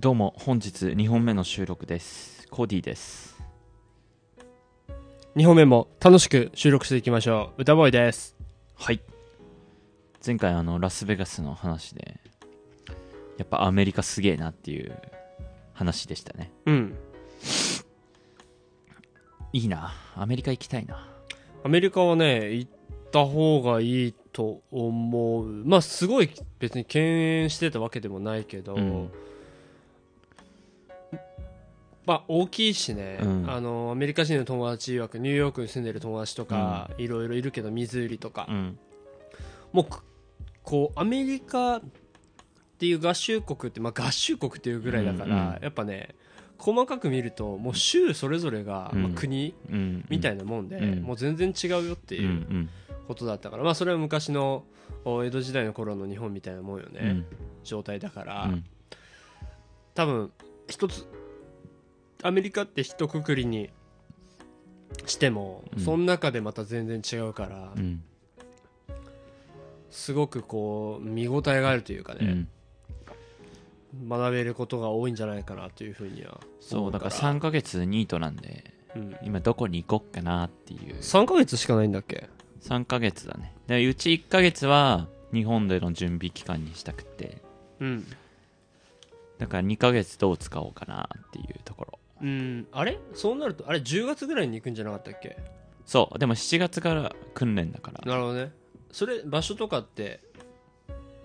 [0.00, 2.48] どうも本日2本目の収録です。
[2.48, 3.38] コーディです。
[5.36, 7.60] 2本目も楽しく収録していきましょう。
[7.60, 8.34] 歌ボーイです。
[8.76, 9.02] はい。
[10.26, 12.18] 前回あのラスベガスの話で
[13.36, 14.98] やっぱアメリカすげえなっていう
[15.74, 16.50] 話でしたね。
[16.64, 16.96] うん。
[19.52, 19.92] いいな。
[20.16, 21.10] アメリカ行きたいな。
[21.62, 22.70] アメリカはね行っ
[23.12, 25.44] た方がいいと思う。
[25.66, 29.10] まあすごい別に敬遠してたわけでもないけど、うん
[32.10, 33.44] まあ大きいしね、うん。
[33.48, 38.78] あのアメリカ人の友達曰くニューヨークに住んでる友達とか、いろいろいるけどミズーリとか、うん。
[39.72, 40.02] もうく
[40.64, 41.82] こうアメリカっ
[42.80, 46.16] ていう合衆国って、まあ、合衆国っていうぐらいだから、うんうんやっぱね
[46.58, 49.02] 細かく見るともう州それぞれが、うん。
[49.04, 50.04] まあ、国うん。
[50.08, 51.02] みたいなもんで、うん。
[51.04, 52.68] もう全然違うよっていうん。
[53.06, 54.64] ことだったから、まあそれは昔の
[55.04, 57.26] お江戸時代の頃の日本みたいなもんよね、うん。
[57.62, 58.64] 状態だから、うん。
[59.94, 60.32] 多分
[60.68, 61.06] 一つ
[62.22, 63.70] アメリカって一括りに
[65.06, 65.84] しても、うん。
[65.84, 68.02] その中でまた全然違うから、うん。
[69.90, 72.46] すごくこう見応えがあるというかね、
[73.92, 74.08] うん。
[74.08, 80.96] 学べることが多いんじゃないかなというふうにはそうだから3ヶ月ニートなんでうん、今どこに行こっかなっていう。
[80.96, 82.28] 3ヶ月しかないんだっけ
[82.62, 83.54] ？3ヶ月だね。
[83.68, 87.38] でうち1ヶ月は日本での準備期間にしたくて。
[87.78, 88.06] うん、
[89.38, 92.98] だから2ヶ月どう使おうかなっていうところうん、あれ？
[93.14, 95.38] そうなるとあれ10月ぐらいに行くんじゃなかったっけ？
[95.86, 98.00] そうでも7月から訓練だから。
[98.04, 98.52] なるほどね。
[98.92, 100.20] それ場所とかって、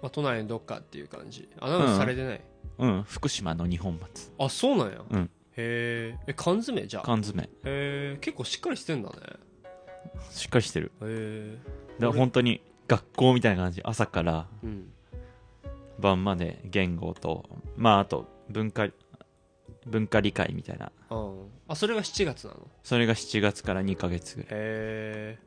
[0.02, 1.50] まあ、都内のどっかっていう感じ？
[1.60, 2.42] アナウンスされてない、
[2.80, 3.04] うん。
[3.04, 4.32] 福島の二本松。
[4.40, 5.30] あそうなんや、うん。
[5.58, 6.24] へー。
[6.28, 6.88] え缶詰？
[6.88, 7.04] じゃあ。
[7.04, 7.44] 缶詰。
[7.44, 9.16] へえ結構しっかりしてんだね。
[10.32, 10.92] しっかりしてる。
[11.02, 11.58] へえ
[12.00, 13.82] だから本当に学校みたいな感じ。
[13.84, 14.48] 朝から。
[14.64, 14.92] うん。
[15.98, 17.46] 晩まで言語と
[17.78, 18.90] まああと文化
[19.86, 20.92] 文化理解みたいな。
[21.10, 21.34] あ
[21.68, 22.68] あそれが7月なの？
[22.84, 24.50] それが7月から2ヶ月ぐらい。
[24.52, 24.56] へ
[25.38, 25.40] え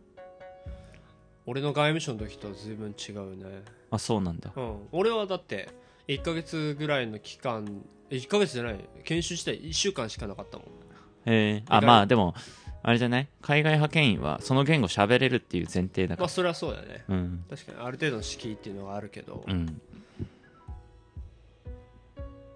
[1.46, 3.62] 俺の外務省の時とは随分違うね。
[3.90, 4.52] あそうなんだ。
[4.54, 4.76] うん。
[4.92, 5.70] 俺はだって
[6.06, 8.80] 1ヶ月ぐらいの期間え1ヶ月じゃない。
[9.04, 10.66] 研修自体1週間しかなかったもん。
[11.24, 12.34] へえあまあでも
[12.82, 13.28] あれじゃない？
[13.40, 16.22] 海外派遣員はその言語喋れるっていう前提だから。
[16.22, 17.04] まあそれはそうだね。
[17.08, 17.44] うん。
[17.50, 19.80] 確かにある程度の敷居っていうのがあるけど、うん。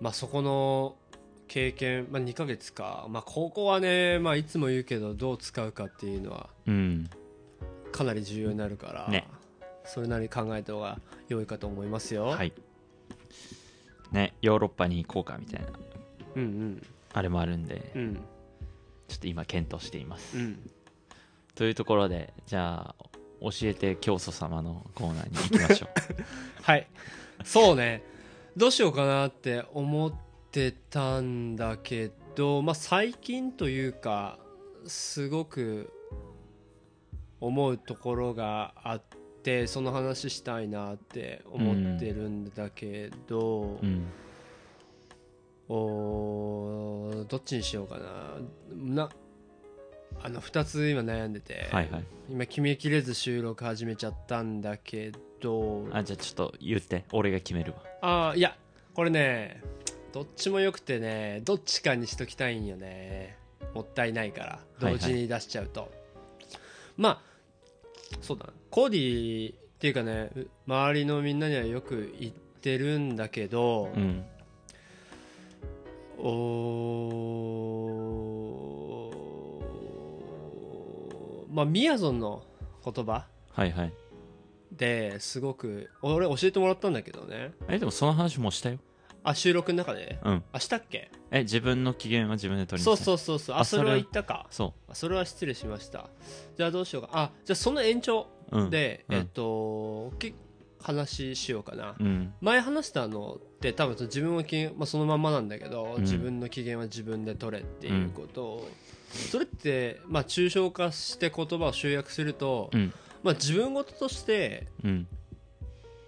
[0.00, 0.96] まあそこの
[1.52, 7.10] 経験、まあ、2ヶ月か、まあ、ここはね、まあ、いつも言うけどどう使うかっていうのはうん。
[7.92, 9.28] かなり重要になるから、ね。
[9.84, 10.98] それなりに考えた方が
[11.28, 12.24] 良いかと思いますよ。
[12.24, 12.54] はい。
[14.12, 15.68] ねヨーロッパに行こうかみたいな。
[16.36, 18.14] うんあれもあるんでうんうん。
[19.08, 20.38] ちょっと今検討しています。
[20.38, 20.70] うん。
[21.54, 23.04] というところでじゃあ
[23.42, 25.90] 教えて教祖様のコーナーに行きましょう。
[26.64, 26.86] はい。
[27.44, 28.02] そうね。
[28.56, 30.12] どうしようかなって思っ
[30.52, 34.38] てたんだけど、まあ、最近というか
[34.86, 35.90] すごく
[37.40, 39.02] 思うところがあっ
[39.42, 44.04] てその話したいなって思ってるんだけど、うん。
[45.68, 49.04] おーどっちにしようかな。
[49.04, 49.08] な
[50.22, 52.04] あの2つ今悩んでて、はいはい。
[52.28, 57.06] 今決めきれず収録始めちゃったんだけどあじゃあちょっと言って。
[57.10, 57.78] 俺が決めるわ。
[58.02, 58.54] ああいや
[58.94, 59.62] これね
[60.12, 63.38] どっちもよくてねどっちかにしときたいんよね。
[63.74, 64.60] もったいないから。
[64.80, 64.94] いはい。
[64.94, 65.90] 同時に出しちゃうと、
[66.96, 67.20] まあ
[68.20, 68.46] そうだ。
[68.46, 74.24] なコーディっていうかねう周りのみんなにはよく言ってるんだけど、うん。
[76.18, 82.44] おーまあみやぞんの
[82.84, 83.92] 言葉はいはい。
[84.70, 87.52] ですごく俺教えてもらったんだけどね。
[87.68, 88.78] えでもその話もしたよ
[89.24, 90.18] あ収録の中で？
[90.24, 90.44] うん。
[90.52, 91.10] あしたっけ？
[91.30, 93.56] え自分の機嫌は自分で取りそうそうそうそう。
[93.56, 94.46] ああそれはそれ言ったか。
[94.50, 96.08] そあそれは失礼しました。
[96.56, 97.10] じゃあどうしようか。
[97.12, 98.70] あじゃあその延長ううん。
[98.70, 99.14] で、うん。
[99.16, 100.34] えっとき
[100.80, 101.94] 話しようかな。
[101.98, 102.34] うん。
[102.40, 106.02] 前話したのって多分その自分の機嫌、まあ、そのまんまなんだけど、うん。
[106.02, 108.42] 自分の機嫌は自分で取れっていうこと。
[108.42, 108.68] を、
[109.30, 112.92] それって、まあ、抽象化して言葉を集約すると、うん。
[113.22, 115.06] まあ、自分事として、うん。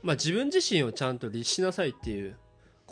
[0.02, 2.36] まあ、自分自身をちゃんと律しなさいっていう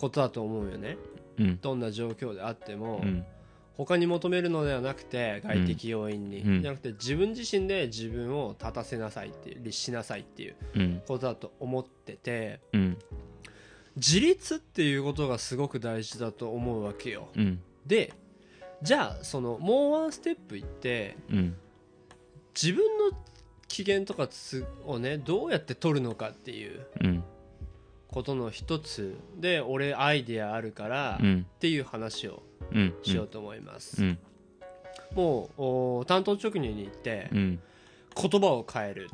[0.02, 0.98] ことだと思うよね。
[1.38, 1.58] うん。
[1.60, 3.24] どんな状況であっても、うん。
[3.76, 6.62] 他に求めるのではなくて外的要因に、うん。
[6.62, 11.02] じゃなくて自分自身で自分を立たせなさいっていう律しなさいっていううん。
[11.06, 12.98] ことだと思っててうん。
[13.94, 17.28] 自立っていうことがすごく大事だと思うわけよ。
[17.36, 17.60] うん。
[17.86, 18.12] で
[18.82, 21.56] じゃあそのもうワンステップいってうん。
[22.60, 23.16] 自分の
[23.68, 27.24] 機嫌とかつをねどうやって取るのかっていううん
[28.12, 31.46] ことの一つで俺アイデアあるからっうん。
[31.58, 32.94] ていう話をうん。
[33.02, 34.18] しようと思います、うん。
[35.14, 35.62] もう
[36.00, 37.60] お担当直入に行ってうん。
[38.14, 39.10] 言葉を変える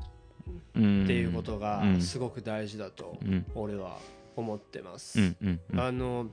[0.75, 1.05] うん。
[1.05, 2.01] っていうことがうん。
[2.03, 3.47] すごく大事だとうん。
[3.55, 3.99] 俺は
[4.37, 5.61] 思ってます、うん。
[5.77, 6.27] あの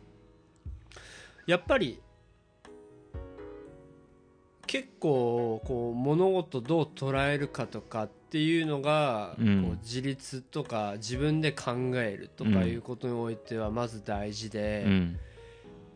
[1.48, 2.02] やっぱり
[4.76, 9.64] 結構こう物事どう捉えるかとかっていうのが、うん。
[9.64, 15.20] こう自立とか自分で考えるとかいうことにおいてはまず大事で、うん。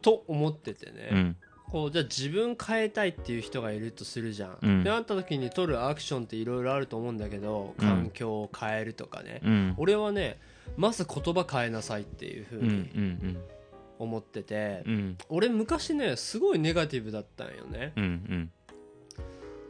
[0.01, 1.35] と思っててね、うん。
[1.69, 4.57] こうじゃあ自分変えたいっていう人がいるとするじゃん。
[4.61, 4.83] うん。
[4.85, 7.85] でなった時に取るアクションっていろいろあると思うんだけどうん。
[7.85, 9.73] 環境を変えるとかね、うん。
[9.75, 10.39] 俺はね
[10.77, 13.37] まず言葉変えなさいっていうふうにん。
[13.97, 15.17] 思ってて、うん。
[15.27, 17.91] 俺昔ねすごいネガティブだったんよね。
[17.97, 18.51] うんうん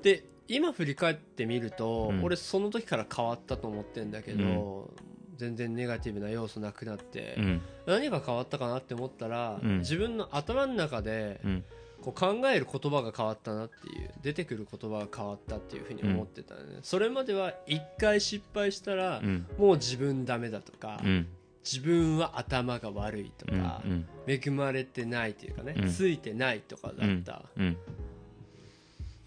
[0.02, 2.24] で今振り返ってみると、うん。
[2.24, 4.92] 俺その時から変わったと思ってんだけど、
[5.38, 7.62] 全然ネガティブな要素なくなって、うん。
[7.86, 9.80] 何が変わったかなって思ったら、うん。
[9.80, 11.64] 自分の頭の中でうん。
[12.02, 19.46] こう考える言葉が変わったなっていう出てくる言葉が変わったっていうふうに思ってたね、それまでは一回失敗したら、うん。
[19.58, 21.28] もう自分ダメだとか、うん。
[21.64, 23.62] 自分は頭が悪いとうん。
[23.62, 24.08] か、うん。
[24.28, 25.90] 恵まれてないというかね、うん。
[25.90, 27.44] ついてないとかだった。
[27.58, 27.78] うん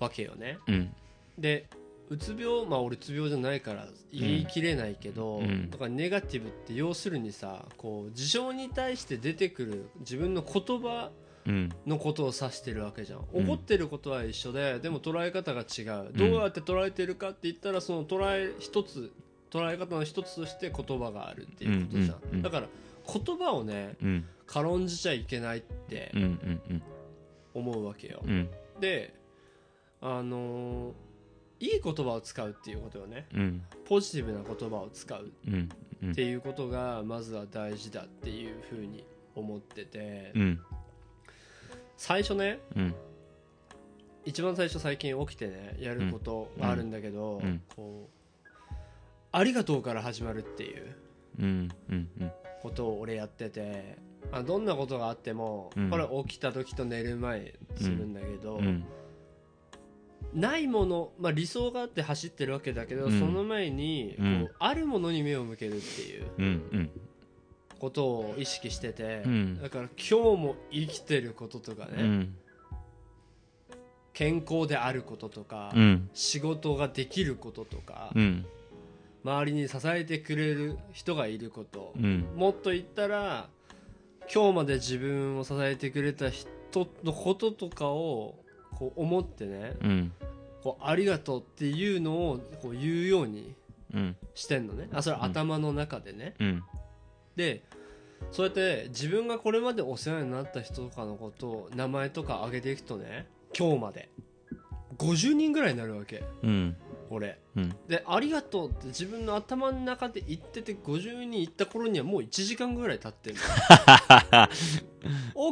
[0.03, 0.95] わけよね、うん。
[1.39, 1.67] で
[2.11, 5.71] うつ病まあ俺うつ病じゃないから言い切れないけど、うん。
[5.71, 11.11] だからネガティブって要するにさこう事象に対して出てくる自分の言葉
[11.45, 11.71] うん。
[11.87, 13.27] のことを指してるわけじゃん。
[13.33, 13.45] うん。
[13.47, 16.13] 怒ってることは一緒ででも捉え方が違う。
[16.15, 19.11] どうやって捉えてるかって言ったらその捉え一つ
[19.51, 22.31] 捉え方の一つとして言葉があるっていうことじゃん、うん。
[22.31, 22.37] うん。
[22.37, 22.43] うん。
[22.43, 22.69] だから
[23.13, 24.25] 言葉をねうん。
[24.47, 26.13] 軽んじちゃいけないって
[27.55, 28.49] 思うわけよ、うん。
[28.79, 29.15] で
[30.03, 30.93] あのー
[31.63, 33.25] いい言葉を使うっていうことよね。
[33.33, 33.63] うん。
[33.85, 35.33] ポジティブな言葉を使う
[36.11, 39.07] っていうことがまずは大事だっていうふうに
[39.37, 40.33] 思ってて。
[40.35, 40.61] うん。
[41.97, 42.95] 最初ねうん。
[44.25, 47.41] 一番最初最近起きてねやることがあるんだけど、
[47.77, 48.75] こう
[49.31, 50.97] ありがとうから始まるっていう
[52.61, 53.99] ことを俺やってて
[54.33, 55.91] あどんなことがあっても、うん。
[55.91, 58.85] これ起きた時と寝る前するんだけど、うん
[60.35, 63.19] ないもの、まあ、理想があって走ってるわけだけど、うん。
[63.19, 66.91] その前にこう、うんあるものに目を向けるっていう
[67.79, 69.63] ことを意識してて、うん。
[69.63, 72.35] だから今日も生きてることとかね、うん。
[74.13, 76.11] 健康であることとか、うん。
[76.15, 78.47] 仕事ができることとか、うん。
[79.25, 82.27] 周りに支えてくれる人がいること、うん。
[82.37, 83.49] もっと言ったら
[84.33, 86.49] 今日まで自分を支えてくれた人
[87.05, 88.42] のこととかを
[88.83, 90.13] こう思ってねうん。
[90.65, 93.55] こうありがとうっていうのをこう言うように
[93.95, 94.17] うん。
[94.35, 94.89] してんのね。
[94.93, 96.65] あそれは頭の中でね、うん。
[97.37, 97.63] で
[98.33, 103.27] そうやって自分がこれまでお世話になった人とかのことを名前とか挙げていくとね
[103.57, 104.09] 今日まで。
[104.99, 106.25] 50人ぐらいになるわけ。
[106.43, 106.77] うん
[107.13, 107.75] 俺うん。
[107.89, 113.37] で「ありがとう」って自分の頭の中で言ってて50人行った頃にはもう1時間ぐらい経ってる。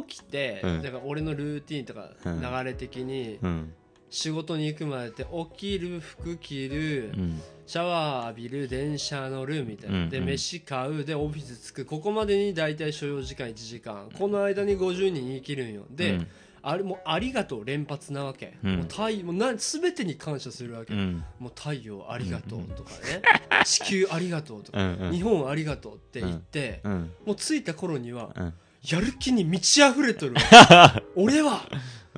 [0.07, 0.81] 起きて、うん。
[0.81, 2.41] だから俺のルーティンとかうん。
[2.41, 3.73] 流れ的にうん。
[4.09, 7.41] 仕事に行くまでって起きる服着る、うん。
[7.65, 11.85] シャワー浴びる電車乗るみたいな、で飯買うでオフィス着く。
[11.85, 14.09] ここまでに大体所要時間1時間。
[14.17, 15.85] この間に50人生きるんよ。
[15.89, 16.27] で、うん
[16.63, 18.75] あれもうありがとう連発なわけ、うん。
[18.77, 21.23] もう太もうな全てに感謝するわけ、うん。
[21.39, 23.21] もう太陽ありがとうとかね、
[23.65, 25.11] 地球ありがとうとか、うんうん。
[25.11, 27.11] 日本ありがとうって言って、うん。
[27.25, 28.53] もう着いた頃にはうん。
[28.83, 31.01] やる気に満ち溢れとるわ。
[31.15, 31.67] 俺は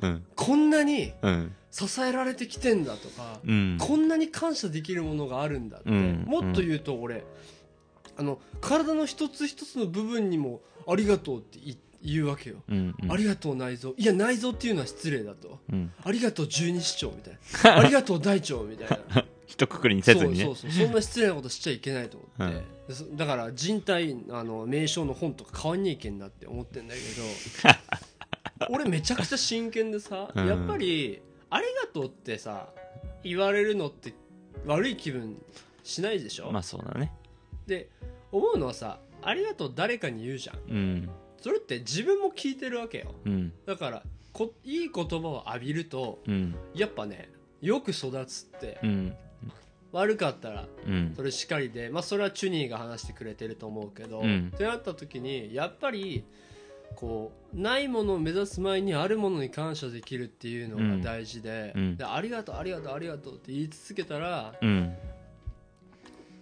[0.02, 0.24] うん。
[0.34, 1.54] こんなにうん。
[1.70, 3.78] 支えられてきてんだとか、うん。
[3.80, 6.24] こんなに感謝できるものがあるんだって、うん。
[6.26, 7.24] もっと言うと俺
[8.16, 11.74] あの体の一つ一つの部分にもありがとうって言
[12.04, 13.94] 言うわけよ、うんありがとう内臓。
[13.96, 15.58] いや内臓っていうのは失礼だと。
[15.72, 15.92] うん。
[16.04, 17.38] ありがとう十二指腸みたい
[17.72, 17.80] な。
[17.80, 19.24] ありがとう大腸みたいな。
[19.46, 20.44] 一括りにせずにね。
[20.44, 20.86] そうそうそう。
[20.86, 28.66] そんな失礼なことしちゃいけないと思って、でそだから人体あの名称の本とか変わんねえけんなって思ってんだけど。
[28.68, 30.46] 俺めちゃくちゃ真剣でさ、うん。
[30.46, 32.68] やっぱりありがとうってさ
[33.22, 34.12] 言われるのって
[34.66, 35.42] 悪い気分
[35.82, 37.12] しないでしょ、まあそうだね。
[37.66, 37.88] で
[38.30, 40.58] 思うのはさありがとう誰かに言うじゃん。
[40.68, 41.10] うん
[41.44, 43.14] それって自分も聞いてるわけよ。
[43.26, 43.52] うん。
[43.66, 46.54] だからこいい言葉を浴びるとうん。
[46.72, 47.28] やっぱね
[47.60, 48.78] よく育つって。
[48.82, 49.14] うん。
[49.92, 51.12] 悪かったらうん。
[51.14, 54.52] それしかりで、まあ、それはチュニーが話してくれてると思うけど、うん。
[54.54, 56.24] ってなった時にやっぱり
[56.96, 61.96] こうないものを目指す前にあるものに感謝できるっていうのが大事で,、うん。
[61.98, 64.96] でありがとうありがとうありがとうって言い続けたらうん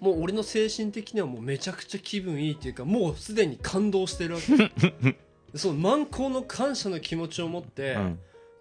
[0.02, 5.16] もう俺の精神的にはもうめちゃくちゃ気分いいっていうかもうすでに感動してるわけ。
[5.54, 8.18] その満行の感謝の気持ちを持って、うん。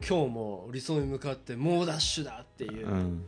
[0.08, 3.24] 今日も理想に向かって猛ダッシュだっていう、うん。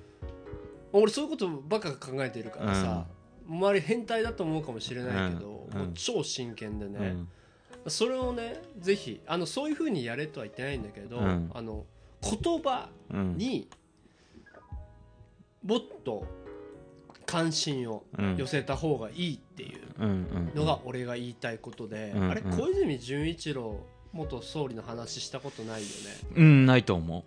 [0.91, 3.07] 俺そういうことばっか考えてるからさ、
[3.47, 5.79] 周り変態だと思うかもしれないけど、うん。
[5.79, 7.91] うんもう超真剣でね、うん。
[7.91, 11.49] それをねぜひあのそういうふうにやれとは言ってないんだけど、うん。
[11.51, 11.85] あの
[12.21, 13.37] 言葉うん。
[13.37, 13.67] に
[15.63, 16.42] もっと
[17.25, 18.37] 関心をうん。
[18.37, 23.79] 寄せた方がいいっていうのが俺が言いたいことで、うんあれ小泉純一郎
[24.11, 25.93] 元総理の話したことないよね？
[26.35, 27.25] うんないと思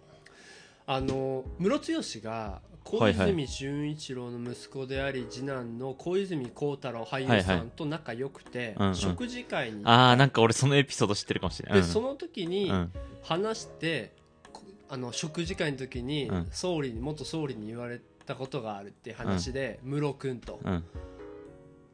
[0.87, 11.81] あのムロツヨシが小泉純一郎の息子であり次男の小泉孝太郎俳優さんと仲良くて、食事会にうああなんか俺そのエピソード知ってるかもしれない。
[11.81, 12.93] でその時にうん。
[13.25, 14.12] 話して、
[14.53, 16.49] こあの食事会の時にうん。
[16.53, 20.61] 総理に元総理に言われたことがあるっていう話でムロ君と。
[20.64, 20.85] うん。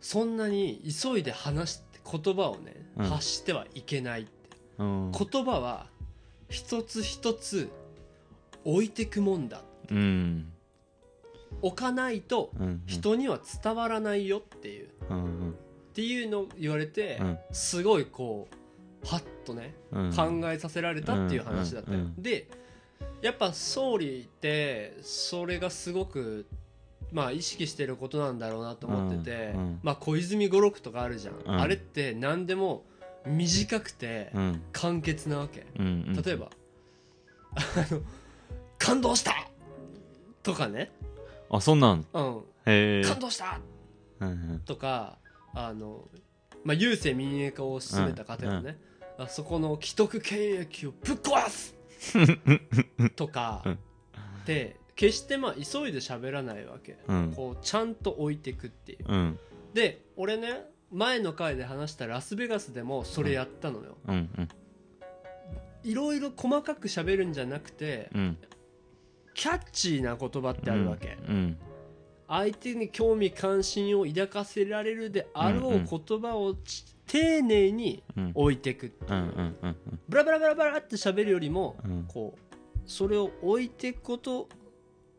[0.00, 3.04] そんなに急いで話して言葉をねうん。
[3.06, 4.30] 発してはいけないって。
[4.78, 5.12] うん。
[5.12, 5.86] 言葉は
[6.48, 7.70] 一つ一つ
[8.64, 10.52] 置いてくもんだうん。
[11.60, 14.88] 置かないとうん人には伝わらないよっていう。
[15.10, 15.54] うん
[15.92, 17.38] っていうのを言われてうん。
[17.52, 18.48] すごいこ
[19.04, 20.12] うハッとねうん。
[20.14, 22.22] 考えさせられたっていう話だったよ、うんうんうん。
[22.22, 22.48] で
[23.20, 26.46] やっぱ総理ってそれがすごく
[27.12, 29.80] まあ意識してることなんだろうなと思ってて、うんうん。
[29.82, 31.60] まあ小泉語録とかあるじゃん、うん。
[31.60, 32.84] あれって何でも
[33.26, 34.62] 短くてうん。
[34.72, 36.50] 簡潔なわけ、うん例えば
[37.54, 38.00] 「あの
[38.78, 39.48] 感動した!」
[40.42, 40.90] とかね。
[41.50, 43.02] あそんなん「うん、へえ。
[43.04, 43.60] 感動した!
[44.20, 45.18] うんうん」とか
[45.54, 46.08] あの、
[46.64, 48.78] まあ、郵政民営化を進めた方がね、
[49.18, 51.76] あそこの既得権益をぶっ壊す
[53.16, 53.78] とかうん。
[54.46, 57.32] で決してまあ急いで喋らないわけ、うん。
[57.34, 57.94] こうちゃん。
[57.94, 59.38] と置いてくっていううん。
[59.74, 64.30] で俺ね前の回で話したラスベガスでもそれやったのよ、うん。
[64.36, 64.48] うん。
[65.84, 67.32] いろいろ細かく喋るん。
[67.32, 68.38] じゃなくてうん。
[69.34, 71.16] キャッチーな言葉ってあるわけ、
[72.28, 75.74] 相手に興味関心を抱かせられるであろうん。
[75.74, 75.86] ううん。
[75.86, 76.54] 言葉を
[77.12, 78.32] 丁寧にうん。
[78.34, 79.76] 置いていくうんうんうん
[80.08, 82.04] ブラブラブラブラって喋るよりもうん。
[82.08, 82.54] こう
[82.86, 84.48] それを置いていくこと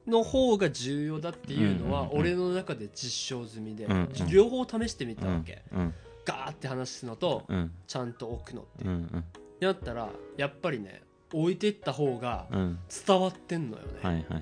[0.08, 3.88] の方が重要だっていうのは俺の中で実証済みで
[4.30, 5.62] 両方試してみたわけ。
[5.72, 5.94] うん。
[6.26, 7.72] ガーって話すのとうん。
[7.86, 9.24] ちゃんと置くのってう。
[9.60, 12.80] やったらやっぱりね置いていった方がうん。
[13.06, 14.36] 伝わってんのよね、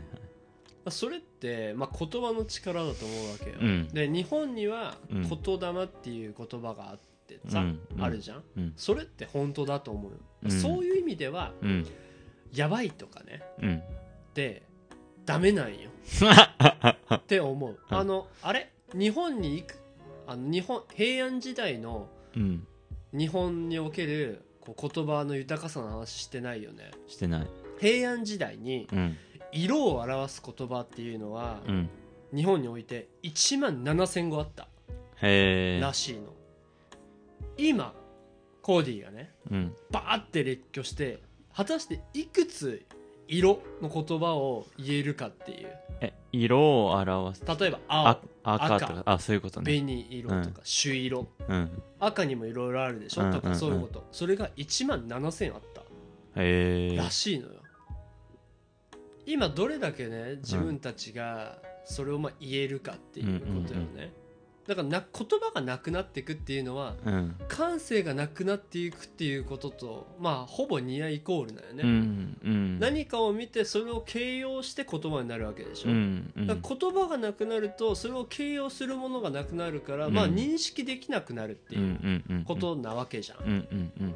[0.89, 3.87] それって、まあ、言葉の力だと思うわけよ、うん。
[3.89, 5.21] で日本にはうん。
[5.29, 6.99] 言霊っていう言葉があっ
[7.37, 8.03] てさ、うんうん。
[8.03, 8.43] あるじゃん？
[8.57, 8.73] うん。
[8.75, 10.09] それって本当だと思
[10.43, 11.87] うそういう意味ではうん。
[12.53, 13.41] やばいとかね。
[13.61, 13.77] うん。
[13.77, 13.81] っ
[14.33, 14.63] て
[15.25, 15.89] ダメなんよ。
[17.15, 17.97] って思う、うん。
[17.97, 18.71] あのあれ？
[18.93, 19.75] 日本に行く？
[20.27, 22.67] あの日本平安時代のうん。
[23.13, 26.91] 日本におけるこう言葉の豊かさの話してないよね。
[27.07, 27.47] してない。
[27.79, 29.17] 平安時代にうん。
[29.53, 31.89] 色を表す言葉っていうのは、うん。
[32.33, 34.69] 日本において1万7000語あった
[35.21, 36.33] らしいの
[37.69, 37.93] 今
[38.61, 39.75] コーディーがねうん。
[39.91, 41.21] バーって列挙して
[41.53, 42.85] 果たしていくつ
[43.27, 45.69] 色の言葉を言えるかっていう。
[46.01, 47.45] え色を表す。
[47.59, 49.71] 例えばあ青赤とかあそういうことね。
[49.71, 51.81] 紅色とか朱色、うん。
[51.99, 53.41] 赤にもいろいろあるでしょ、とうんうんうん。
[53.53, 54.05] かそういうこと。
[54.11, 55.81] それが1万7000あった。
[56.41, 57.61] へえらしいのよ。
[59.25, 64.20] 今どれだけね自分たちがそれをまあ言えるかっていうことよね、うん
[64.67, 67.35] だからな言葉がなくなっていくっていうのはうん。
[67.47, 72.79] 感性がなくなっていくっていうこととまあほぼニアイコールだよね、うんうん。
[72.79, 76.47] 何かを見てそれを形容して言葉になるわけでしょ、うんうん。
[76.47, 80.13] 言葉がなくなるとそれを形容するものがなくなるから、うん。
[80.13, 81.95] まあ認識できなくなるってい
[82.37, 84.13] うことなわけじゃん、っ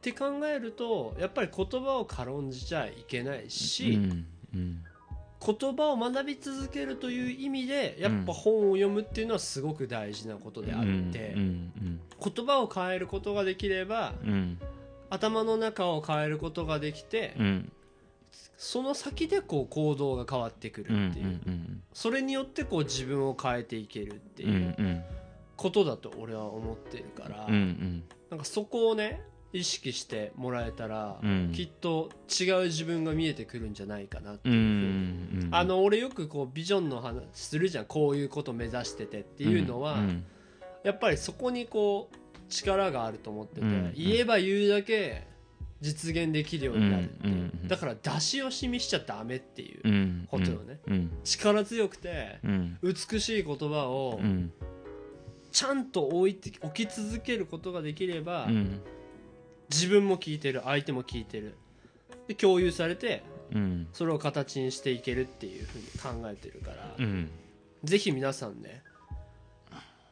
[0.00, 4.84] て考えるとやっぱり言葉を軽んじちゃいけないし、うんうん
[5.44, 10.82] 言葉を学び続けるという意味でやっぱ本を読むっていうのはすごく大事なことであっ
[11.12, 14.58] て、言葉を変えることができればうん。
[15.10, 17.72] 頭の中を変えることができて、うん。
[18.56, 25.02] その先でこう行動が変わってくるうんっていう、うんそれによってこう自分を変えていけるってうんいううん
[25.56, 29.20] ことだと俺は思ってるから、うなんかそこをね
[29.52, 31.52] 意識してもらえたら、うん。
[31.54, 35.50] きっと違う自分が見えてくるんじゃないかなってういうふうに。
[35.50, 40.24] んあの俺よくこうビジョンの話するじゃんこういうこと目指しててっていうのは、ん
[40.82, 42.16] やっぱりそこにこう
[42.48, 45.26] 力があると思ってて、うん言えば言うだけ
[45.80, 50.80] 実現できるようになるっていう、だから出し惜しみしちゃダメっていう、うんことよね。
[50.86, 51.10] うん。
[51.24, 52.78] 力強くてうん。
[52.82, 54.52] 美しい言葉をうん
[55.50, 58.80] ちゃんと置いて置き続けることができれば、うん
[59.72, 61.56] 自分も聞いてる相手も聞いてる。
[62.28, 63.88] で共有されてうん。
[63.92, 67.30] それを形にしていけるっていうふうに考えてるから、うん。
[67.82, 68.82] ぜひ皆さんね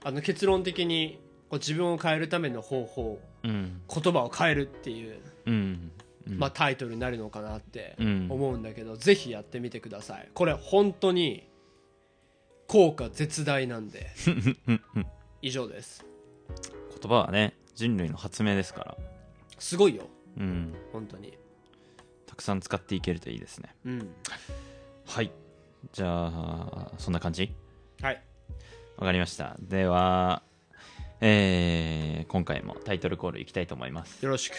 [0.03, 3.81] あの結論的にこう自分を変えるための方法うん。
[3.93, 5.93] 言葉を変えるっていう、うん。
[6.27, 8.27] まあ、タイトルになるのかなってうん。
[8.31, 10.29] 思うんだけど、ぜひやってみてください。
[10.35, 11.49] これ本当に
[12.67, 14.07] 効果絶大なんで。
[15.43, 16.05] 以上です。
[17.01, 18.97] 言葉はね人類の発明ですから
[19.61, 20.03] すごいよ。
[20.37, 20.75] うん。
[20.93, 21.39] 本当に。
[22.27, 23.77] たくさん使っていけるといいですね。
[23.85, 24.09] うん。
[25.07, 25.31] はい。
[25.93, 27.55] じゃあそんな感じ？
[28.03, 28.23] はい。
[28.97, 29.57] わかりました。
[29.61, 30.43] では
[31.21, 34.25] えー今回もタイトルコールいきたいと思います。
[34.25, 34.55] よろしく。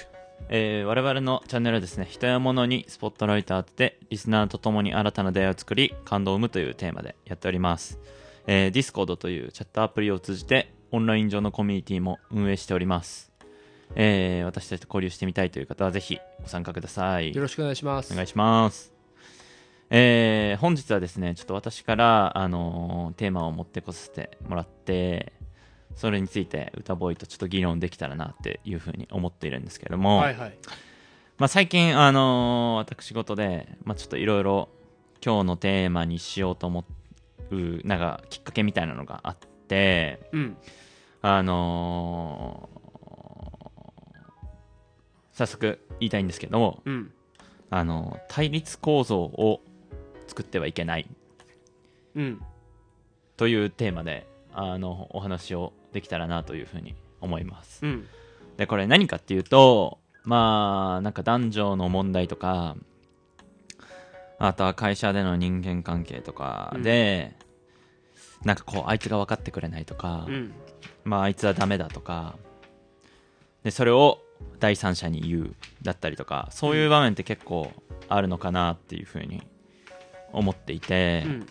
[0.49, 7.99] えー我々のチャンネルはですね人や物にスポットライトを当ててリスナーと共に新たな出会いを作り感動を生むというテーマでやっております、
[8.47, 13.30] えー、Discord というチャットアプリを通じてオンライン上のコミュニティも運営しております、
[13.95, 17.33] えー私たちと交流してみたいという方はぜひご参加ください。
[17.35, 18.13] よろしくお願いします。
[18.13, 18.93] お願いします。
[19.89, 25.33] えー本日はですね、ちょっと私から、あのーテーマを持ってこさせてもらって、
[25.95, 30.57] それについて歌ボーイとちょっと議論できたらなっていうふうに思っているんですけれども、はいはい。
[31.37, 34.69] まあ、最近、あのー私事で、まあ、ちょっといろいろ
[35.23, 36.85] 今日のテーマにしようと思
[37.51, 40.57] う、なんかきっかけみたいなのがあって、うん。
[41.21, 42.80] あのー
[45.33, 47.11] 早速言いたいんですけども、うん。
[47.69, 49.61] あの対立構造を
[50.27, 51.07] 作ってはいけない。
[52.15, 52.41] うん。
[53.37, 57.85] というテーマであのお話をできたらなというふうに思います。
[57.85, 58.07] うん。
[58.57, 62.75] でこれ何かっていうとまあなんか男女の問題とか
[64.37, 67.35] あとは会社での人間関係とかで、
[68.43, 70.53] なんかこうあいつが分かってくれないとか、うん。
[71.03, 72.35] まああいつはダメだとか
[73.63, 74.19] でそれを
[74.59, 77.71] 第三者に言うだったりとかそういう場面って結構
[78.07, 79.41] あるのかなっていうふうに
[80.33, 81.47] 思っていて、うん。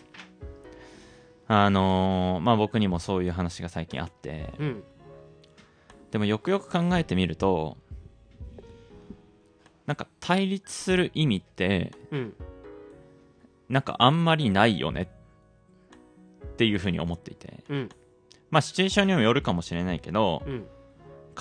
[1.47, 4.83] あのーまあ僕にもそういう話が最近あってうん。
[6.11, 7.77] でもよくよく考えてみると
[9.85, 12.33] なんか対立する意味ってうん。
[13.69, 15.09] なんかあんまりないよね
[16.45, 17.63] っていうふうに思っていて。
[17.69, 17.89] うん。
[18.49, 20.65] まあシチュエーションにもよるかもしれないけどうん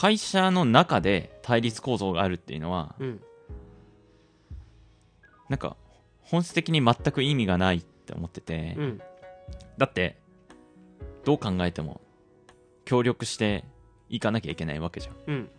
[0.00, 3.20] 会社の中で対立構造があるっていうのはうん。
[5.50, 5.76] なんか
[6.22, 9.02] 本質的に全く意味がないって思ってて、うん。
[9.76, 10.16] だって
[11.26, 12.00] どう考えても
[12.86, 13.66] 協力して
[14.08, 15.16] いかなきゃいけないわけじゃん。
[15.26, 15.50] うん。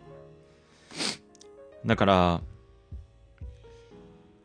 [1.86, 2.40] だから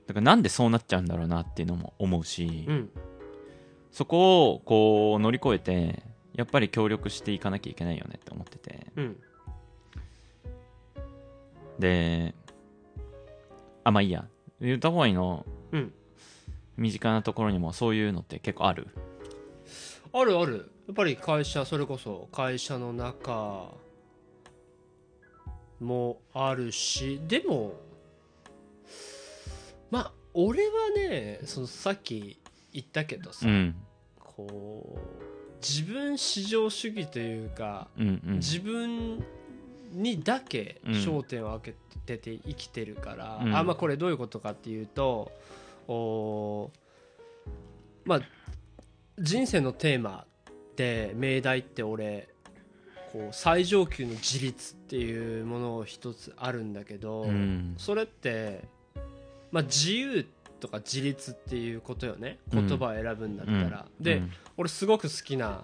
[0.06, 2.90] だからなんでそうなっちゃうんだろうなっていうのも思うし、うん。
[3.92, 6.04] そこをこう乗り越えて
[6.36, 8.86] やっぱり協力していかなきゃいけないよねって思ってて。
[8.96, 9.18] うん
[11.80, 12.36] で
[13.84, 14.28] あまあいいや。
[14.60, 15.46] 歌ボーイの。
[15.72, 15.94] うん。
[16.78, 18.88] 身近なところにもそういうのって結構ある？
[20.14, 20.72] あるある。
[20.88, 23.72] やっぱり会社それこそ会社の中
[25.80, 27.74] もあるしでも
[29.92, 32.40] まあ俺はねそのさっき
[32.72, 33.76] 言ったけどさ、うん。
[34.20, 35.00] こう
[35.62, 38.36] 自分至上主義というか、うんうん。
[38.36, 39.26] 自分
[39.98, 40.94] にだけうん。
[40.94, 43.56] 焦点を当てて生きてるから、うん。
[43.56, 45.32] あまあこれどういうことかっていうと
[45.88, 46.72] お
[48.06, 48.22] まあ
[49.20, 52.30] 人生のテーマって命題って俺
[53.12, 57.76] こう最上級の自立っていうものを一つあるんだけど、うん。
[57.78, 58.66] それって、
[59.52, 60.26] まあ、自由
[60.60, 62.40] とか自立っていうことよね。
[62.54, 64.32] うん言葉を選ぶんだったら、で、うん。
[64.58, 65.64] 俺すごく好きな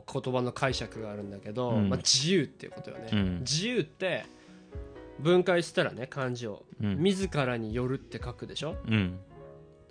[0.00, 1.88] こう言葉の解釈があるんだけど、うん。
[1.88, 3.38] まあ、自由っていうことよね、うん。
[3.40, 4.24] 自由って
[5.20, 6.96] 分解したらね漢字を、うん。
[6.98, 8.76] 自らによるって書くでしょ？
[8.88, 9.18] うん。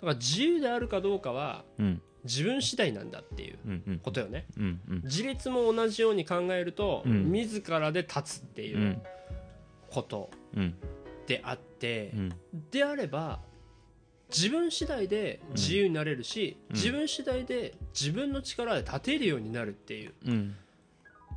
[0.00, 2.02] から自由であるかどうかはうん。
[2.24, 4.46] 自分次第なんだっていうことよね。
[4.56, 5.02] うんうん。
[5.02, 7.32] 自立も同じように考えると、うん。
[7.32, 9.02] 自らで立つっていううん。
[9.90, 10.74] ことうん。
[11.26, 12.32] であって、うん。
[12.70, 13.40] であれば
[14.34, 16.74] 自分次第で自由になれるし、うん。
[16.76, 20.14] 自分次第で自分の力で立てるようになるっていう。
[20.26, 20.56] うん。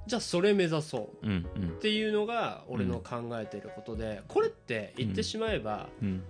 [0.07, 1.27] じゃあそれ目指そう。
[1.27, 1.39] っ
[1.81, 6.23] ていうのが俺の考えてることで、これって言ってしまえば、うん。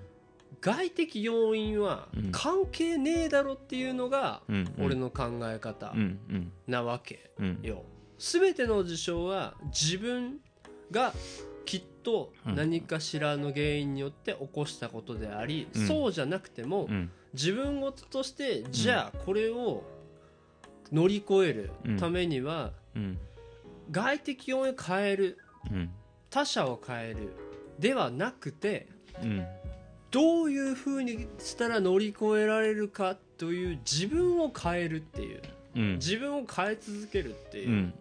[0.61, 2.31] 外的要因はうん。
[2.31, 5.93] 関係ねえだろっていうのがうん俺の考え方
[6.67, 7.59] なわけうん。
[7.61, 7.83] よ。
[8.17, 10.39] 全ての事象は自分
[10.89, 11.13] が
[11.65, 12.55] きっとうん。
[12.55, 15.87] 何かしらの原因によって起こしたことであり、うん。
[15.87, 17.11] そうじゃなくても、うん。
[17.33, 19.83] 自分事としてじゃあこれを
[20.91, 23.17] 乗り越えるためには、うん。
[23.91, 25.39] 外的要因を変える。
[25.71, 25.89] うん。
[26.29, 27.33] 他者を変える。
[27.79, 28.87] ではなくて
[29.21, 29.45] うん。
[30.11, 35.41] どういうふうにしたら乗り越えられるかという自分を変えるっていう。
[35.75, 35.93] うん。
[35.95, 37.61] 自分を変え続けるってう。
[37.63, 37.93] いう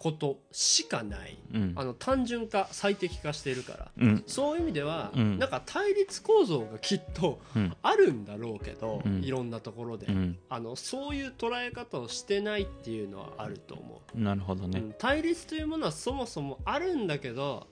[0.00, 1.72] ことしかない、うん。
[1.76, 3.88] あの単純化最適化しているから。
[3.98, 4.24] うん。
[4.26, 5.38] そういう意味では、うん。
[5.38, 7.76] なんか対立構造がきっとうん。
[7.82, 9.22] あるんだろうけど、うん。
[9.22, 10.38] いろんなところで、うん。
[10.48, 14.80] あのそういう捉え方をしてないっていうのはあると思う、なるほどね。
[14.80, 14.94] うん。
[14.96, 17.66] 対立というものはそもそもあるんだけど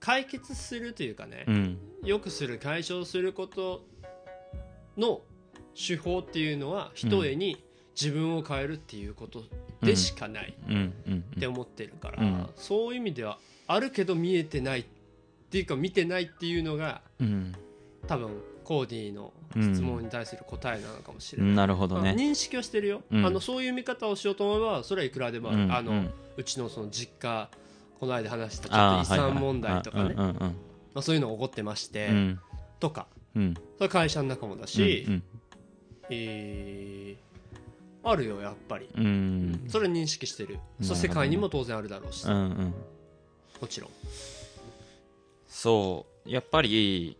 [0.00, 1.78] 解決するというかねう、ん。
[2.02, 3.84] 良くする解消すること
[4.96, 5.20] の
[5.74, 7.62] 手法っていうのはひとえに
[8.00, 9.44] 自分を変えるっていうこと
[9.84, 12.48] でしかないって思ってるから、うん。
[12.56, 14.84] そういう意味ではあるけど見えてないっ
[15.50, 17.54] ていうか見てないっていうのがうん。
[18.06, 18.30] 多分
[18.64, 21.56] コーディの質問に対する答えなのかもしれない、うん。
[21.56, 22.02] なるほどね。
[22.02, 23.26] まあ認識はしてるよ、うん。
[23.26, 26.10] あのそういう見方をしようと思えばそれはいくらでもある、あのうんうん。
[26.36, 27.48] うちのその実家
[28.00, 30.52] この間話したちょっと遺産問題とかね、ま
[30.96, 32.10] あ、そういうのが起こってまして、
[32.80, 33.54] とかうん。
[33.54, 35.22] それは会社の中もだし、うん。
[36.10, 36.93] えー
[38.04, 39.04] あるよやっぱり、うん。
[39.04, 40.58] うんそれは認識してる。
[40.80, 42.74] そう世界にも当然あるだろうし、うんうん。
[43.60, 43.90] もちろん。
[45.48, 46.30] そう。
[46.30, 47.16] やっぱり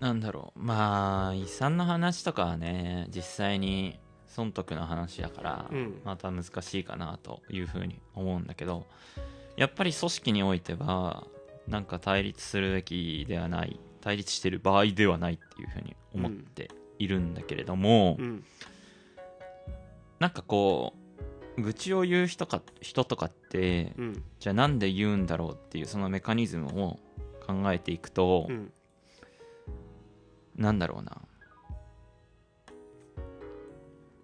[0.00, 0.58] なんだろう。
[0.60, 6.00] まあ遺産の話とかはね実際に損得の話だから、うん。
[6.04, 8.86] また難しいかなというふうに思うんだけど
[9.56, 11.26] やっぱり組織においては
[11.66, 18.44] なんか対立するべきではない対立してる場合ではないっていうふうに思っているんだけれども、うん
[20.18, 20.94] なんかこ
[21.56, 24.22] う愚痴を言う人か人とかってうん。
[24.38, 26.98] じゃあなんで言うんだろうっていうそのメカニズムを
[27.46, 28.72] 考えていくと、うん。
[30.56, 31.20] なんだろうな。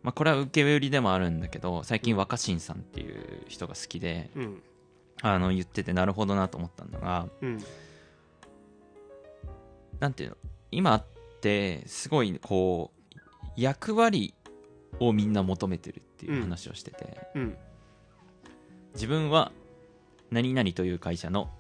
[0.02, 4.62] まあこれは受け売りでもあるんだけど最近若新さんっていう人が好きでうん。
[5.22, 7.59] あの言っててなるほどなと思ったのがうん。
[10.00, 10.37] なんていうの
[10.70, 11.07] 今っ
[11.40, 13.18] てすごいこう
[13.57, 14.35] 役割
[15.00, 17.57] をみんな求めてるっていう話をしてて、うん。
[18.94, 19.52] 自分は
[20.30, 21.50] 何々という会社の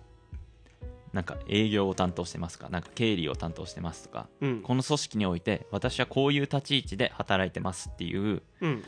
[1.12, 2.68] なんか営業を担当してますか？
[2.70, 4.28] なんか経理を担当してますとか。
[4.40, 4.62] うん。
[4.62, 8.82] この組織において私はこういう立ち位置で働いてますっていううん。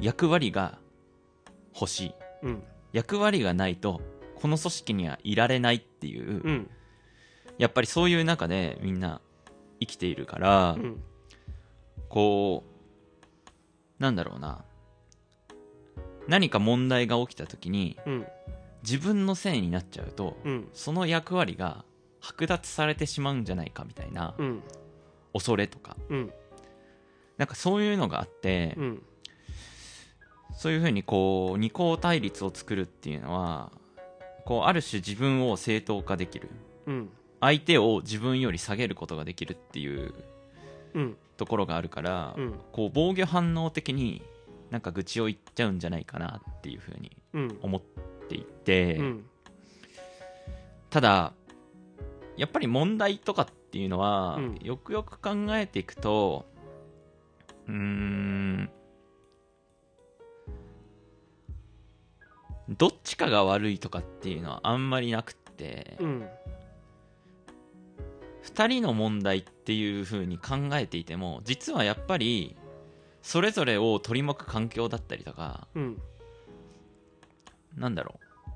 [0.00, 0.78] 役割が
[1.74, 2.14] 欲しい。
[2.42, 2.62] うん。
[2.92, 4.00] 役割がないと
[4.36, 6.70] この組織にはいられないっていう、うん。
[7.58, 9.20] やっぱりそういう中でみんな
[9.80, 11.02] 生きているから、うん。
[12.08, 12.77] こう
[13.98, 14.64] なんだろうな。
[16.26, 18.26] 何か問題が起きた時にうん。
[18.82, 20.68] 自分のせいになっちゃうとうん。
[20.72, 21.84] その役割が
[22.20, 24.62] 剥奪されてしまうんじゃないかみたいなうん。
[25.32, 25.96] 恐れとか。
[26.08, 26.32] うん。
[27.36, 29.02] なんかそういうのがあって、うん。
[30.56, 33.70] そういうふうにこう二項対立を作るっていうのは
[34.44, 36.48] こうある種自分を正当化できる。
[36.86, 37.10] うん。
[37.40, 40.12] 相手を自分より下げることができるっていう
[40.94, 42.60] うんところがあるから、うん。
[42.72, 44.22] こう防御反応的に
[44.70, 47.58] なんか愚痴を言っちゃうんじゃないかなっていうふうにうん。
[47.62, 47.82] 思っ
[48.28, 49.24] ていて、うん。
[50.90, 51.32] ただ
[52.36, 54.58] やっぱり問題とかっていうのは、うん。
[54.62, 56.44] よくよく考えていくと
[57.68, 58.70] うーん
[62.68, 66.28] どっちかが悪いとかっていうのはあんまりなくって、うん
[68.54, 72.56] 2人の問題っていう風に考えていても実はやっぱり
[73.22, 75.98] それぞれを取り巻く環境だったりとかうん。
[77.76, 78.50] なんだろう。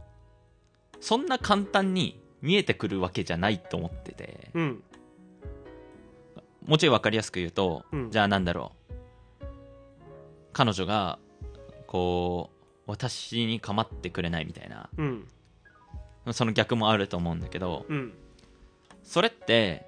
[1.01, 4.51] そんな簡単に見えてくるわけじゃないと思ってて。
[4.55, 4.83] うん。
[6.67, 8.11] もうちょい分かりやすく言うと、うん。
[8.11, 8.73] じゃあなんだろ
[9.41, 9.45] う。
[10.53, 11.19] 彼女が
[11.87, 12.51] こ
[12.87, 14.89] う私に構ってくれないみたいな。
[14.97, 15.29] うん。
[16.31, 18.13] その逆もあると思うんだけどうん
[19.03, 19.87] それって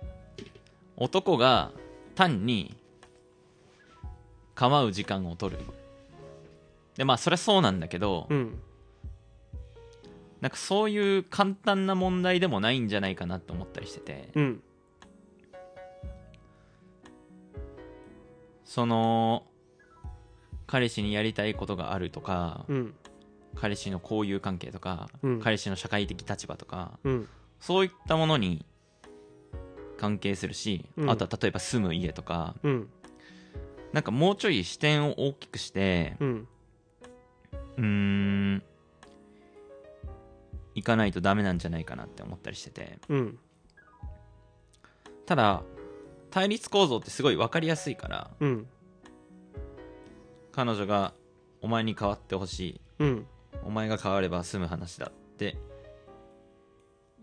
[0.97, 1.73] 男が
[2.15, 2.77] 単に
[4.55, 5.63] 構う時間を取る。
[6.97, 8.59] でまあそれはそうなんだけど、うん。
[10.41, 14.29] なんかそういう簡単な問題でもないんじゃないかなと思ったりしてて。
[14.35, 14.63] うん。
[18.65, 19.45] その
[20.67, 22.95] 彼氏にやりたいことがあるとか、うん。
[23.57, 25.41] 彼氏の交友関係とか、うん。
[25.41, 27.29] 彼氏の社会的立場とかうん。
[27.61, 28.65] そういったものに
[29.99, 31.11] 関係するし、うん。
[31.11, 32.89] あとは例えば住む家とかうん。
[33.93, 36.49] なんかもうちょい視点を大きくしてうん。
[37.77, 38.63] うーん
[40.75, 42.99] いかないとダメなんじゃないかなって思ったりしてて。
[43.09, 43.39] うん。
[45.27, 45.63] ただ
[46.31, 48.67] 対立構造ってすごい分かりやすいからうん。
[50.53, 51.15] 彼女が
[51.63, 53.27] お前に変わってほしいうん。
[53.65, 55.57] お前が変われば済む話だって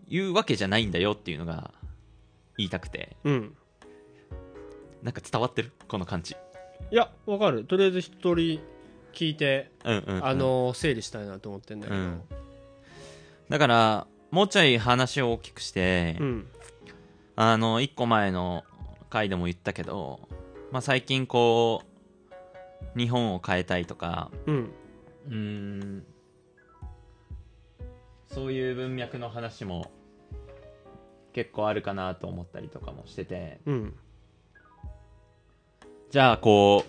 [0.08, 1.72] いうわけじゃないんだよっていうのが
[2.56, 3.16] 言いたくて。
[3.24, 3.56] うん。
[5.02, 5.72] なんか伝わってる？
[5.88, 6.36] この感じ。
[6.90, 7.64] いやわかる。
[7.64, 8.60] とりあえず一人
[9.12, 11.98] 聞いて、うんうん、うん、あの整理したいなと思ってんだけど。
[11.98, 12.22] うん。
[13.48, 16.46] だからもうちょい話を大きくして、うん。
[17.36, 18.64] あの1個前の
[19.10, 20.20] 回でも言ったけど、
[20.70, 21.82] まあ、最近こ
[22.94, 24.70] う日本を変えたいとかうん。
[25.26, 26.04] うーん
[28.28, 29.90] そういう文脈の話も
[31.32, 33.60] 結構あるかなと思ったりとかもしてて。
[33.66, 33.94] うん。
[36.10, 36.84] じゃあこ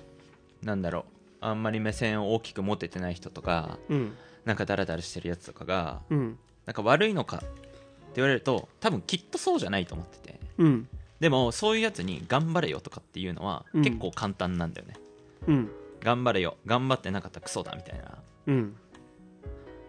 [0.62, 1.04] うなんだろう。
[1.42, 4.14] あんまり目線を大きく持ててない人とかうん。
[4.46, 6.38] なんかダラダラしてるやつとかがうん。
[6.66, 7.48] なんか悪いのかって
[8.16, 10.40] 言われると多分きっとそうじゃないと思ってて。
[10.58, 10.88] うん。
[11.20, 13.84] でもそういうやつに頑張れよとかっていうのはうん。
[13.84, 14.96] 結構簡単なんだよね、
[15.48, 15.70] うん。
[16.02, 16.58] 頑張れよ。
[16.66, 18.18] 頑張ってなかったらクソだみたいな。
[18.48, 18.76] うん。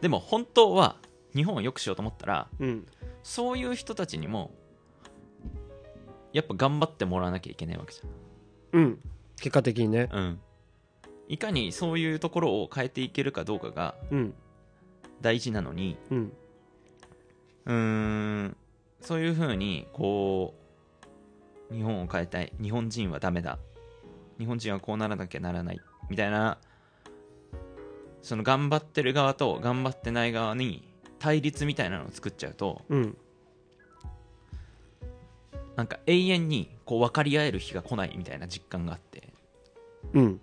[0.00, 0.96] でも本当は
[1.34, 2.86] 日本を良くしようと思ったらうん
[3.24, 4.52] そういう人たちにも
[6.32, 8.02] やっぱ頑張ってもらわなきゃいけないわけじ
[8.72, 8.98] うん。
[9.36, 10.08] 結果的にね。
[10.12, 10.40] ゃんうん。
[11.28, 14.34] いかにそういうところを変えていけるかどうかがうん。
[15.22, 16.32] 大事なのにうん。
[17.64, 18.56] うーん
[19.00, 20.54] そういうふうにこ
[21.70, 22.52] う日本を変えたい。
[22.60, 23.58] 日本人はダメだ。
[24.38, 25.80] 日本人はこうならなきゃならない。
[26.10, 26.58] みたいな
[28.20, 30.93] その頑張ってる側と頑張ってない側に
[31.24, 33.16] 対立みたいなのを作っちゃうとうん。
[35.74, 39.32] なんか永遠にこう分かり合える日が来ないみたいな実感があって
[40.12, 40.40] うん。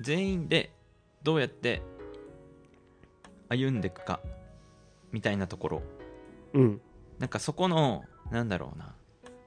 [0.00, 0.72] 全員で
[1.22, 1.80] どうやって
[3.48, 4.18] 歩んでいくか
[5.12, 5.82] みたいなところ。
[6.52, 6.80] うん。
[7.20, 8.96] なんかそこのなんだろうな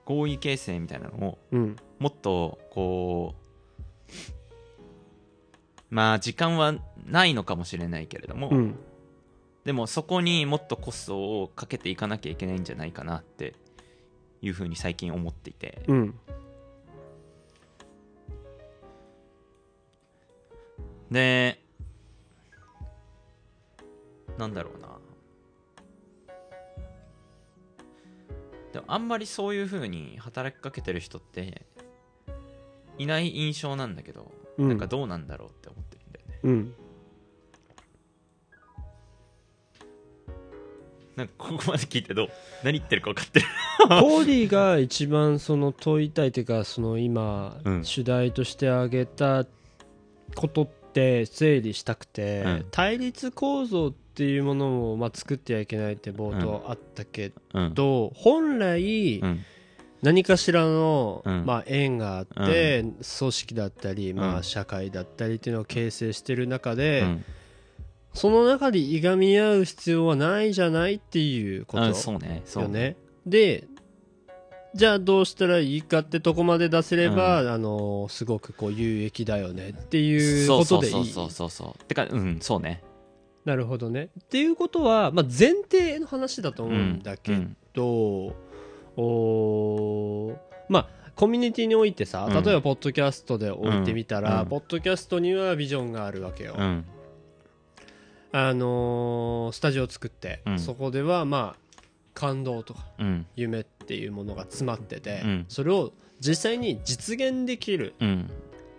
[0.06, 1.76] 合意形成みたいなのをうん。
[2.00, 3.36] もっとこ
[4.08, 4.14] う
[5.90, 8.80] まあ時間はないのかもしれないけれども、うん
[9.70, 13.54] でもそこにもっとコストをかけていかなきゃいけないんじゃないかなって
[14.42, 16.20] いうふうに最近思っていて、うん。
[21.12, 21.62] で
[24.40, 24.90] なんだろうな。
[28.74, 31.64] でもあんまりそういうふうに働きかけてる人って
[32.98, 34.70] いない印象なんだけど、うん。
[34.70, 36.40] なんかどうなんだろうって思ってるんだよね。
[36.42, 36.89] うん
[41.20, 42.30] なんかここまで聞いてどう？
[42.64, 43.46] 何言ってるか分かってる？
[43.90, 47.84] コーディが一番その問いたいというかその今、うん。
[47.84, 49.46] 主題として挙げた
[50.36, 52.66] ことって整理したくて、うん。
[52.72, 57.74] 対立構造っていうものをまあ作ってはいけないって冒頭あったけうん。
[57.74, 59.44] ど、本来うん。
[60.02, 61.46] 何かしらの、うん。
[61.46, 64.44] まあ、縁があって、組織だったり、まあ、うん。
[64.44, 67.26] 社会だったりっていうのを形成してる中で、うん
[68.14, 71.84] その中でいがみ合う必要はないじゃないっていうこと。
[71.84, 72.42] あそうね。
[72.46, 72.98] そうよね。
[73.26, 73.68] で
[74.76, 80.94] じゃあどうしたらいいかってとこまで出せれば、あのすごくこう有益だよねっていうことでいい。
[80.94, 81.50] そうそうそう。
[81.50, 82.84] そうてかうんそうね。
[83.46, 84.10] なるほどね。
[84.20, 87.58] っていうことは、まあ、前提の話だと思うんだけうん。
[87.74, 88.36] ど、
[88.96, 92.44] おーまあコミュニティにおいてさうん。
[92.44, 94.48] 例えばポッドキャストで置いてみたら、うん。
[94.50, 96.86] ポッドキャストにはビジョンがあるわけよ、うん
[98.32, 100.60] あのースタジオを作って、うん。
[100.60, 101.82] そこではまあ
[102.14, 103.26] 感動とかうん。
[103.36, 105.46] 夢っていうものが詰まってて、うん。
[105.48, 108.30] それを実際に実現できるうん。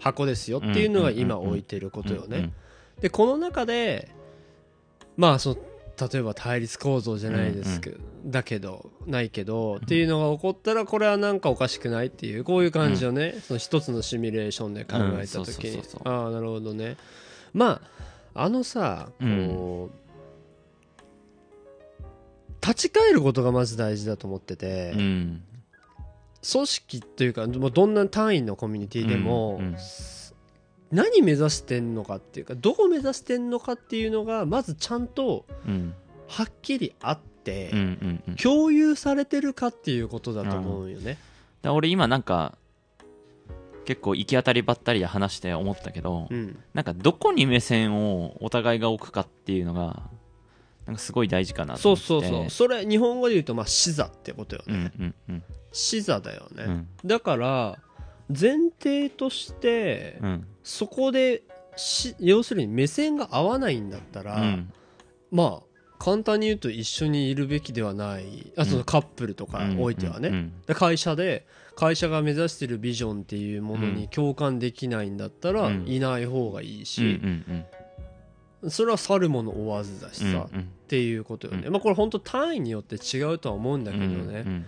[0.01, 2.53] 箱ですよっていうのが今うんうんうんうん置いてることよね、うん
[3.01, 4.11] でこの中で
[5.17, 5.57] まあその
[6.13, 15.83] 例えば対立構造じゃないですけど、だけどないけど、っていうのが起こったらこれはなんかおかしくないっていうこういう感じをね、その一つのシミュレーションで考えた時に。
[16.05, 16.97] ああなるほどね。
[17.53, 17.81] まあ
[18.35, 20.01] あのさこう、
[22.67, 25.43] 立ち返ることがまず大事だと思ってて、うん。
[26.53, 29.77] 組織というかもうどんな単位のコミュニティでも、うんうん。
[30.91, 35.95] 何目指してんのかっていうかどこ目指してんのかっていうのがまずちゃんとうん。
[36.29, 38.37] はっきりあって、うんうんうん。
[38.37, 41.19] 共有されてるかっていうことだと思うよね。
[41.63, 42.57] だ俺今なんか
[43.85, 50.03] 結構行き当たりばったりで話して思ったけど、うん、なんかどこに目線をお互いが置くかっていうのが
[50.87, 52.51] なんかすごい大事かなとそ思ってうそうそう。
[52.51, 55.43] それ日本語で言うとまあ視座ってことようんね、うんうん。
[55.73, 56.89] 視座だよね、うん。
[57.05, 57.79] だから
[58.29, 60.47] 前提として、うん。
[60.63, 61.43] そこで
[61.77, 64.73] し要するに目線が合わないんだったら、うん。
[65.31, 65.70] まあ
[66.01, 70.35] 簡単に言うと一緒にいるべきではないあそのカップルとかおいてはね、うん。
[70.35, 70.53] うん。
[70.67, 75.87] で会社で会社が目指してるビジョンっていうものに共感できないんだったらうん。
[75.87, 77.21] いない方がいいうんし、
[78.63, 78.71] うん。
[78.71, 80.69] それは去るもの追わずだしうんさ、っうん。
[80.89, 84.65] ていうことよね、うんまあこれ本当単位によって違うとは思うんだけどね、うん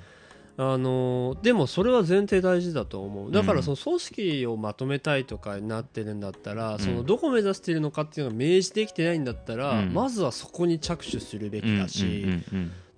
[0.58, 3.32] あのーでもそれは前提大事だと思う。
[3.32, 3.56] だかうん。
[3.58, 6.78] らその組織をまとめたいとかになってるんだったら、ん。
[6.78, 9.94] そのどこ目指しているのかっていうのが明示できてないんだったら、うん。
[9.94, 12.26] まずはそこに着手するべきだし、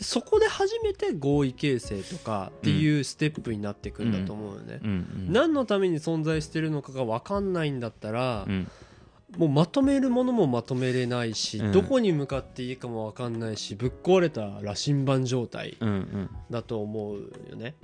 [0.01, 4.81] そこで初めて合意形成とかっていうステップになっていくんだと思うよね、
[5.29, 8.69] 何のために存在してるのかが分かんないんだったらう、ん
[9.37, 11.73] もうまとめるものもまとめれないし、うん。
[11.73, 16.31] どこに向かっていいかも分かんないしぶっ壊れた羅針盤状態うんうん。
[16.51, 17.75] だと思うよね。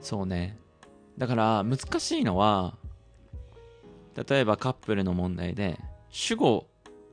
[0.00, 0.58] そうね。
[1.16, 2.74] だから難しいのは
[4.28, 5.78] 例えばカップルの問題で
[6.10, 6.66] 主語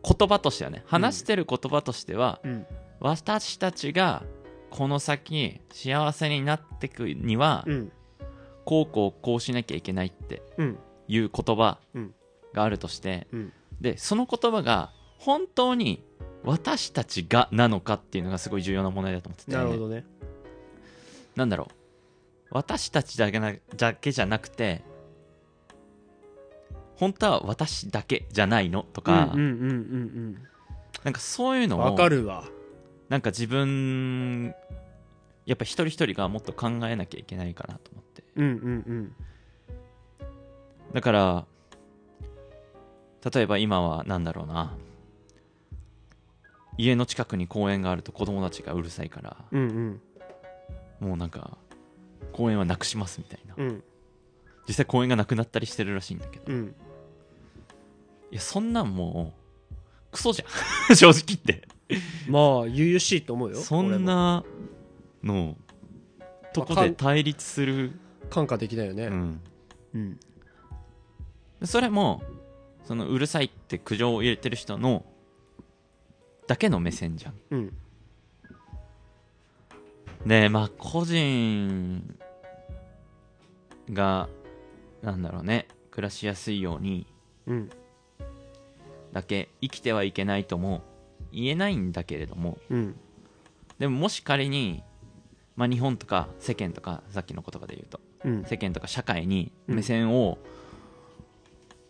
[0.04, 2.66] 言葉としてはね話してる言葉としては、うん。
[3.00, 4.24] 私たちが
[4.70, 7.92] この先幸せになっていくには、うん。
[8.66, 10.78] こうこうこうしなきゃいけないってうん。
[11.08, 12.14] いう言葉うん。
[12.54, 16.04] があるとして、うんでその言葉が本当に
[16.44, 20.06] 私たちがなのかっていうのがすごい重要な問題だと思っててなるほどね。
[21.36, 21.74] なんだろう
[22.52, 24.84] 私たちだけなだけじゃなくて
[26.96, 30.48] 本当は私だけじゃないのとか、うんうんうん
[31.04, 31.70] なんかそういううんうん。
[31.72, 32.44] のをわかるわ。
[33.10, 34.54] なんか自分
[35.46, 38.50] やっぱ一人一人がもっと考えなきゃいけないかなと思ってうんう
[38.94, 39.16] ん
[40.94, 41.46] だから
[43.34, 44.76] 例えば今はなんだろうな。
[46.78, 49.38] 家の近くに公園があると子供たちがうるさいから。
[49.52, 50.02] うん
[51.00, 51.08] うん。
[51.08, 51.58] もうなんか
[52.32, 53.56] 公園はなくしますみたいな。
[53.58, 53.84] うん。
[54.68, 56.52] 実際公園がなくなったりしてるらしいんだけど。
[56.52, 56.76] うん。
[58.32, 59.34] いやそんなんも
[59.70, 59.74] う
[60.12, 60.96] クソじゃん。
[60.96, 61.68] 正直言って。
[62.28, 63.58] まあ悠々しいと思うよ。
[63.58, 64.44] そんな
[65.24, 65.58] の
[66.54, 67.92] とこで対立する、俺も
[68.30, 69.08] 感化できないよね。
[69.08, 69.42] うん、
[69.94, 70.20] うん。
[71.64, 72.24] それも
[72.92, 75.06] そのうるさいって苦情を入れてる人の
[76.46, 77.74] だけの目線じゃんうん。
[80.26, 82.20] でまあ個人
[83.94, 84.28] が
[85.02, 87.08] なんだろうね暮らしやすいように
[87.48, 87.70] うん。
[89.14, 90.82] だけ生きてはいけないとも
[91.32, 93.00] 言えないんだけれどもうん。
[93.80, 94.84] でももし仮に、
[95.56, 98.44] まあ、日本とか世間とかさっきの言葉で言うとうん。
[98.44, 100.40] 世間とか社会に目線を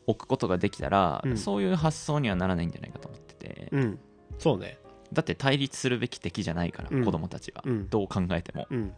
[0.08, 1.38] 置くことができたら、うん。
[1.38, 4.00] そういう発想にはならないんじゃないかと思ってて、うん。
[4.40, 4.78] そうね。
[5.14, 7.06] だって対立するべき敵じゃないから、うん。
[7.06, 7.90] 子供たちは、うん。
[7.90, 8.68] どう考えても。
[8.70, 8.94] うん。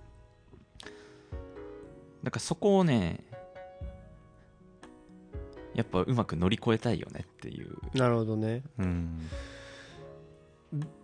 [2.23, 3.19] だからそこをね
[5.75, 8.61] やっぱうまく乗り越えたいよねっていう、なるほどね。
[8.77, 9.29] うん。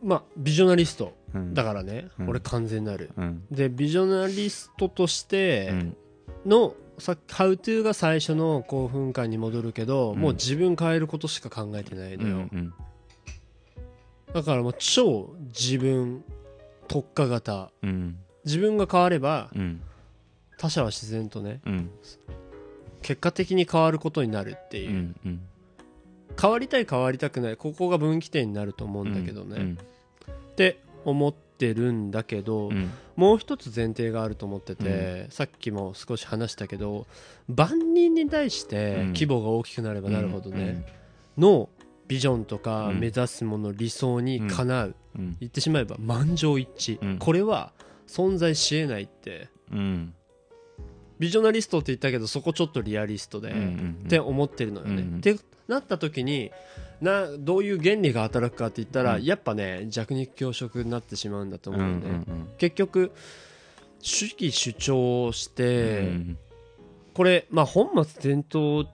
[0.04, 2.30] まあビジョナリストうん、だからね、うん。
[2.30, 3.12] 俺完全なる。
[3.18, 3.44] うん。
[3.52, 5.96] でビジョナリストとしうてん。
[6.46, 10.20] の、さっき「How to」が最初の興奮感に戻るけど、うん。
[10.20, 12.74] もう自分変えることしか考えてないのよ、うん
[14.34, 16.24] だからもう超自分
[16.88, 17.72] 特化型。
[17.82, 18.18] うん。
[18.46, 19.82] 自分が変わればうん。
[20.58, 21.90] 他者は自然とねうん。
[23.02, 25.42] 結果的に変わることになるってういう、んうん。
[26.40, 27.58] 変わりたい変わりたくない。
[27.58, 29.78] ここが分岐点になると思うんだけどね、うん
[30.52, 32.92] って思ってるんだけど、うん。
[33.16, 37.06] もう一つ前提があると思ってて、さっきも少し話したけど
[37.48, 39.08] 万人に対してうん。
[39.08, 40.86] 規模が大きくなればなるほどね、
[41.38, 41.70] の
[42.08, 43.00] ビジョンとかうん。
[43.00, 45.22] 目指すもの理想にかなう、うん。
[45.22, 45.38] うん。
[45.40, 47.18] 言ってしまえば満場一致、うん。
[47.18, 47.74] これは
[48.08, 49.50] 存在しえないって。
[49.72, 50.14] うん。
[51.20, 55.02] ビジョナリストって言ったけどそこちょっとリアリストで、うんうんって思ってるのよね。
[55.02, 55.36] うんって
[55.70, 56.52] なった時に
[57.00, 59.24] などういう原理が働くかって言ったら、うん。
[59.24, 62.10] やっぱね弱肉強食になってしまうんだとう思うんね。
[62.10, 62.50] んうん。
[62.58, 63.12] 結局
[64.02, 66.38] 主義主張しうて、ん。
[67.14, 68.90] これまあ本末転倒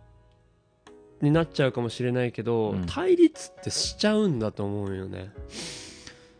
[1.22, 2.86] になっちゃうかもしれないけど、うん。
[2.86, 5.32] 対立ってしちゃうんだと思うよね。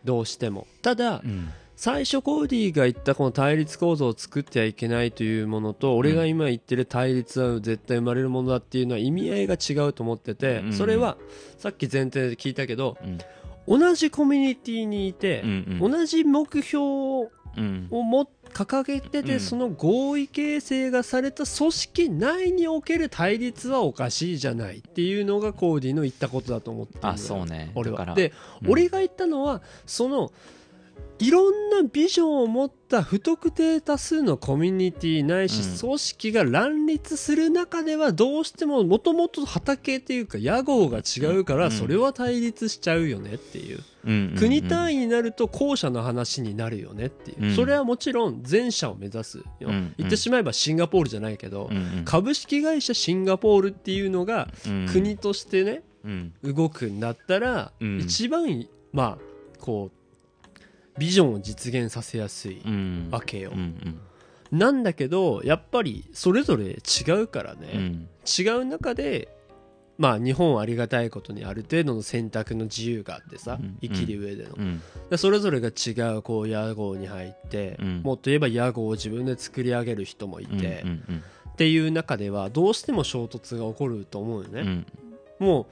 [0.04, 0.66] どうしても。
[0.82, 10.72] ただうん最初コーディが言ったこの対立構造を作ってはいけないというものと俺が今言ってる対立は絶対生まれるものだっていうのは意味合いが違うと思っててうん。
[10.72, 11.18] それは
[11.58, 13.18] さっき前提で聞いたけどうん。
[13.68, 15.44] 同じコミュニティにいて
[15.78, 17.30] 同じ目標を
[18.54, 19.40] 掲げててうん。
[19.40, 27.70] その合意形成がされた組織内における対立はおかしいじゃないっていうのがコーディの言ったことだと思ってるあそうね。
[27.74, 28.14] 俺は。
[28.14, 28.32] で、
[28.62, 28.70] うん。
[28.70, 30.32] 俺が言ったのはその
[31.18, 35.78] いろんなビジョンを持った不特定多数のコミュニティないしうん。
[35.78, 41.70] 組織が乱立する中ではどうしてももともと畑っていうか屋号が違うからうん。
[41.70, 43.80] それは対立しちゃうよねっていう。
[44.38, 47.44] 国単位になると後者の話になるよねっていう。
[47.44, 47.56] うん。
[47.56, 51.70] それはもちろん前者を目指す言ってしまえばシンガポールじゃないけど
[52.04, 54.86] 株式会社シンガポールっていうのがうん。
[54.92, 56.34] 国としてねうん。
[56.44, 57.98] 動くんだったらうん。
[58.00, 59.18] 一番まあ
[59.58, 59.95] こう
[60.98, 63.08] ビジョンを実現させやすいうん。
[63.10, 63.50] わけよ。
[63.52, 63.62] うんう
[64.54, 64.58] ん。
[64.58, 68.08] なんだけどやっぱりそれぞれ違うからうねん。
[68.26, 69.28] 違う中で
[69.98, 73.78] まあ日本はありがたいことにある程度の選択の自由があってさうん。
[73.80, 74.50] 生きる上での。
[74.56, 74.82] うん。
[75.10, 78.02] でそれぞれが違うこう屋号に入ってうん。
[78.02, 84.60] もっと言えば屋号を自分で作り上げる人もいてうんうんっていう中ではどうしても衝突が起こると思うよね。
[84.60, 84.86] うん。
[85.46, 85.66] もう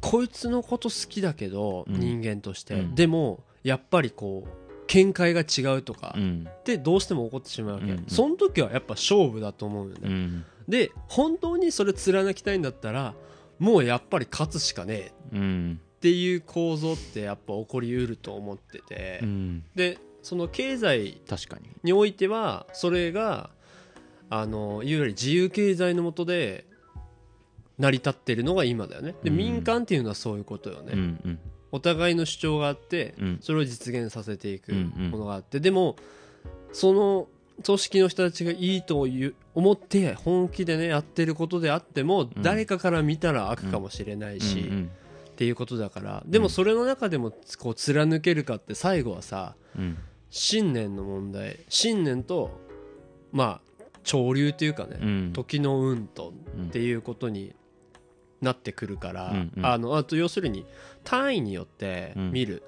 [0.00, 2.00] こいつのこと好きだけど、うん。
[2.00, 2.94] 人間として、うん。
[2.96, 6.48] でもやっぱりこう見解が違うとかうん。
[6.48, 8.04] ってどうしても起こってしまうわけ、うんうん。
[8.06, 9.96] その時はやっぱ勝負だと思うよ。
[9.96, 10.44] ね、うん。
[10.68, 13.14] で本当にそれ貫きたいんだったら
[13.58, 15.80] もうやっぱり勝つしかねえうん。
[15.96, 19.64] っていう構造ってやっぱ起こりうると思ってて、うん。
[19.74, 21.68] でその経済確かに。
[21.82, 23.50] においてはそれが
[24.30, 26.66] あのいわゆる自由経済の下で
[27.78, 29.16] 成り立ってるのが今だよね。
[29.24, 29.36] でうん。
[29.36, 31.38] 民間っていうのはそういうことよね、うんうん
[31.76, 33.38] お互いの主張があってうん。
[33.40, 35.10] それを実現させていくうんうん。
[35.10, 35.96] ものがあってでも
[36.72, 37.28] その
[37.64, 42.30] 組織の人たちがいいという思って本気でねやってることであってもん。
[42.38, 44.90] 誰かから見たら悪かもしれないし、うん
[45.28, 49.98] っていうことだからでもそれの中でもこう貫けるかって最後はさうん。
[50.30, 52.58] 信念の問題信念と
[53.32, 53.60] まあ
[54.02, 55.32] 潮流というかね、うん。
[55.34, 57.54] 時の運とうんっていうことに
[58.40, 59.66] なってくるから、うんうん。
[59.66, 60.66] あのあと要するに
[61.04, 62.62] 単位によって見る、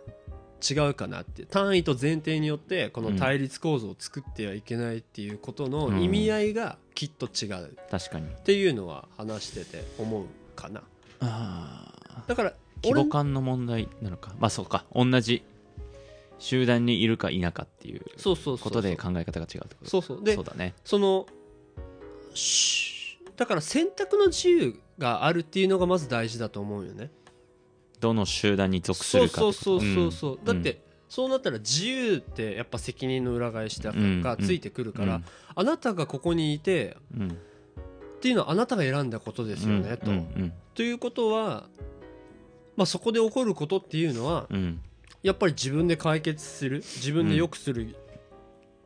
[0.68, 7.66] 違うかなって単位と前提によってこの対立構造を作ってはいけないっていうことの意味合いがきっと違う。
[7.66, 8.26] っ確かに。
[8.44, 10.24] ていうのは話してて思う
[10.56, 10.82] かな。
[11.20, 14.32] ああだから規俺模感の問題なのか。
[14.38, 14.84] まあそうか。
[14.94, 15.44] 同じ
[16.40, 18.64] 集団にいるか否かっていうそうそうそうそう。
[18.64, 19.90] ことで考え方が違うってこと。
[19.90, 20.24] そうそう。
[20.24, 20.74] でそうだね。
[20.84, 21.26] その
[22.34, 27.10] しだから選択の自由があるっていうのがまず大事だと思うよね。
[28.00, 29.40] どの集団に属すそうるか。
[29.40, 30.44] そうそうそうそう、ん。
[30.44, 34.22] だって、そうなったら自由ってやっぱ責任の裏返しだうん。
[34.22, 35.24] がついてくるから、うん。
[35.54, 37.28] あなたがここにいてうん。
[37.30, 40.10] っていうのはあなたが選んだことですよね、と、
[40.74, 41.68] ということは、
[42.76, 44.80] まあ、そこで起こることっていうのはうん。
[45.22, 47.96] やっぱり自分で解決する自分で良くする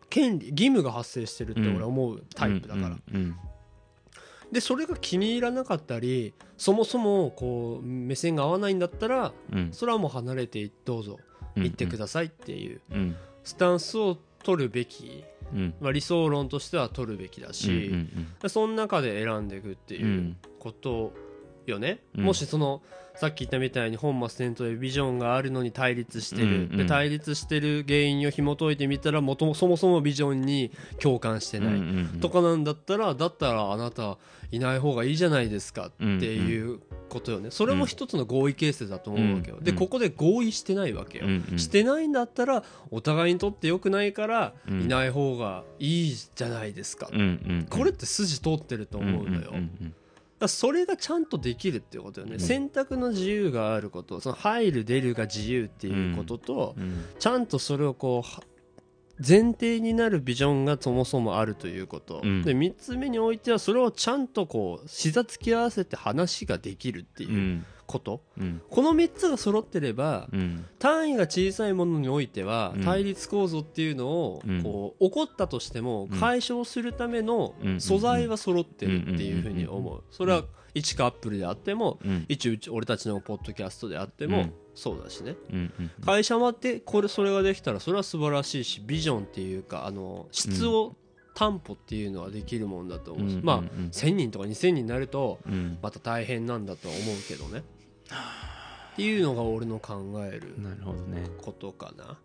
[0.08, 2.98] 権利義務が発生してるって俺は思うタイプだから、
[4.52, 9.72] でそれが気に入らなかったりそもそもこう目線が合わないんだったらうん。
[9.72, 11.18] それはもう離れてどうぞ
[11.56, 11.62] うん。
[11.64, 13.16] 行ってくださいっていううん。
[13.42, 15.74] スタンスを取るべき、うん。
[15.80, 20.04] まあ、理想論としては取るべきだし、うんうんでその中で選んでいくってうん。
[20.04, 21.12] いうこと
[21.70, 22.24] よね、うん。
[22.24, 22.82] もしその
[23.14, 26.76] さっき言ったみたいに本末転倒でビジョンがあるのに対立してる、うんうん。
[26.78, 32.20] で対立してる原因を紐解いてみたらもともそもそもビジョンに共感してない、うんうんうん。
[32.20, 34.18] とかなんだったらだったらあなた
[34.50, 37.50] いない方がいいじゃないですかっていうことよね。
[37.50, 39.64] それも一つの合意形成だと思うわけよ、うん。
[39.64, 41.58] でここで合意してないわけよ、うんうん。
[41.58, 44.82] してないんだったらお互いにとって良くないからうん。
[44.82, 50.01] いない方がいいじゃないですか、うんうんこれって筋通ってると思うのよ、んんだか
[50.42, 52.40] らそれがちゃんとできるっていうことよね、うん。
[52.40, 57.04] 選択の自由があることその入る出るが自由っていうことと、うん。
[57.18, 58.42] ちゃんとそれをこうは
[59.26, 62.42] 前提になるビジョンがそもそもあるということ、うん。
[62.42, 67.26] で3つ目においてはそれをちゃんとこう膝つき合わせて話ができるってう。
[67.28, 68.62] いうんこと、うん。
[68.70, 70.64] この3つが揃ってればうん。
[70.78, 72.84] 単位が小さいものにおいてはうん。
[72.84, 74.62] 対立構造っていうのをうん。
[74.62, 76.18] こう起こったとしてもうん。
[76.18, 77.80] 解消するためのうん。
[77.80, 79.66] 素材は揃ってるっていうふうにう。
[79.68, 79.74] ん。
[79.74, 82.24] 思うそれは一カップルであってもうん。
[82.28, 84.52] 一うち俺たちのポッドキャストであってもうん。
[84.74, 85.36] そうだしね。
[86.04, 90.96] 会社もあってこれそれができたらそれは素晴らしいしビジョンっていうかあの質を
[91.34, 93.40] 担保っていうのはできるもんだと思うし。
[93.42, 93.64] まあうん。
[93.64, 93.68] うん。
[93.84, 93.88] うん。
[93.90, 95.78] 1000人とか2000人になるとうん。
[95.82, 97.64] また大変なんだとは思うけどね
[98.92, 99.94] っていうのが俺の考
[100.24, 101.28] えるなるほどね。
[101.38, 102.18] ことかな。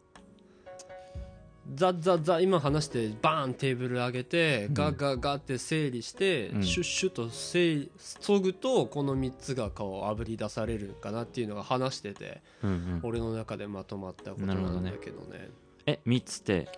[1.75, 6.63] ザッザッザッ今話してバーンテーブル上げてガッガッガッって整理して、うん。
[6.63, 12.99] シュッシュッと整理そぐとこの3つがこうあぶり出されるかなっていうのが話しててうんうん。
[13.03, 15.49] 俺の中でまとまったことなんだけどね。
[15.85, 16.69] え三つって？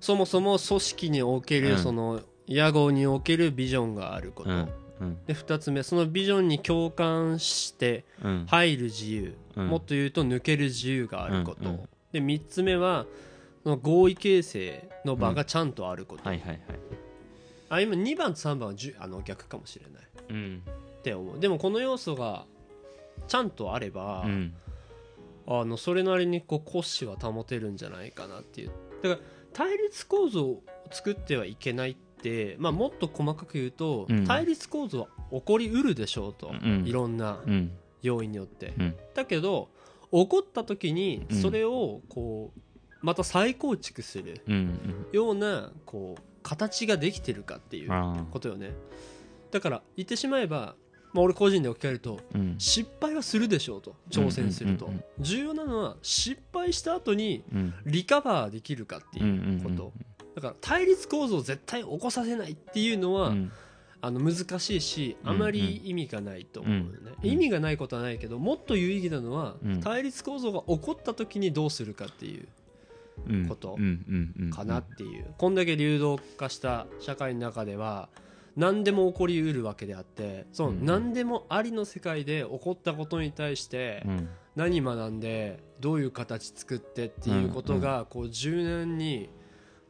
[0.00, 1.78] そもそも組織における、うん。
[1.78, 4.68] その屋号におけるビジョンがあること、うんうん
[5.26, 8.46] で2つ目そのビジョンに共感してうん。
[8.46, 9.68] 入る自由、うん。
[9.68, 13.06] もっと言うと抜ける自由があること、で3つ目は
[13.62, 16.60] その合意形成の場がちゃんとあること、はいはいはい。
[17.70, 20.02] あ今2番と3番はじゅあの逆かもしれない。
[20.30, 20.62] うん。
[20.98, 21.40] って思う。
[21.40, 22.46] でもこの要素が
[23.26, 24.54] ちゃんとあれば、うん。
[25.46, 28.70] あのそれなりにこう骨子は保てるんじゃないかなっていう。
[29.02, 29.20] だから
[29.52, 32.07] 対立構造を作ってはいけないって、
[32.58, 34.26] まあ、もっと細かく言うと、うん。
[34.26, 36.84] 対立構造は起こりうるでしょうと、うん。
[36.86, 37.70] いろんなうん。
[38.02, 38.96] 要因によって、うん。
[39.14, 39.68] だけど
[40.12, 41.36] 起こった時にうん。
[41.42, 42.60] それをこう
[43.02, 45.06] また再構築するうん。
[45.12, 47.90] ようなこう形ができてるかっていう
[48.30, 48.72] ことよね。
[49.50, 50.74] だから言ってしまえば、
[51.12, 52.20] まあ、俺個人で置き換えると
[52.58, 53.96] 失敗はするでしょうと。
[54.10, 57.74] 挑戦すると、重要なのは失敗した後にうん。
[57.86, 59.92] リカバーできるかっていうこと、
[60.38, 63.52] だから対立構造を絶対起こさせないっていうのは、うん。
[64.00, 67.30] あの難しいしうんあまり意味がないと思うよね、うん。
[67.30, 69.80] 意味がないことはないけどもっと有意義なのは、うん。
[69.80, 72.46] 対立構造が起こった時にどうするかっていう
[73.28, 73.48] うん。
[73.48, 73.76] こと
[74.54, 78.08] かなっていう、こんだけ流動化した社会の中では
[78.56, 80.84] 何でも起こりうるわけであってそのうん。
[80.84, 84.28] 何でもありの世界で起こったことに対してうん。
[84.54, 89.28] 何学んでどういう形作ってっていうことがこう柔軟に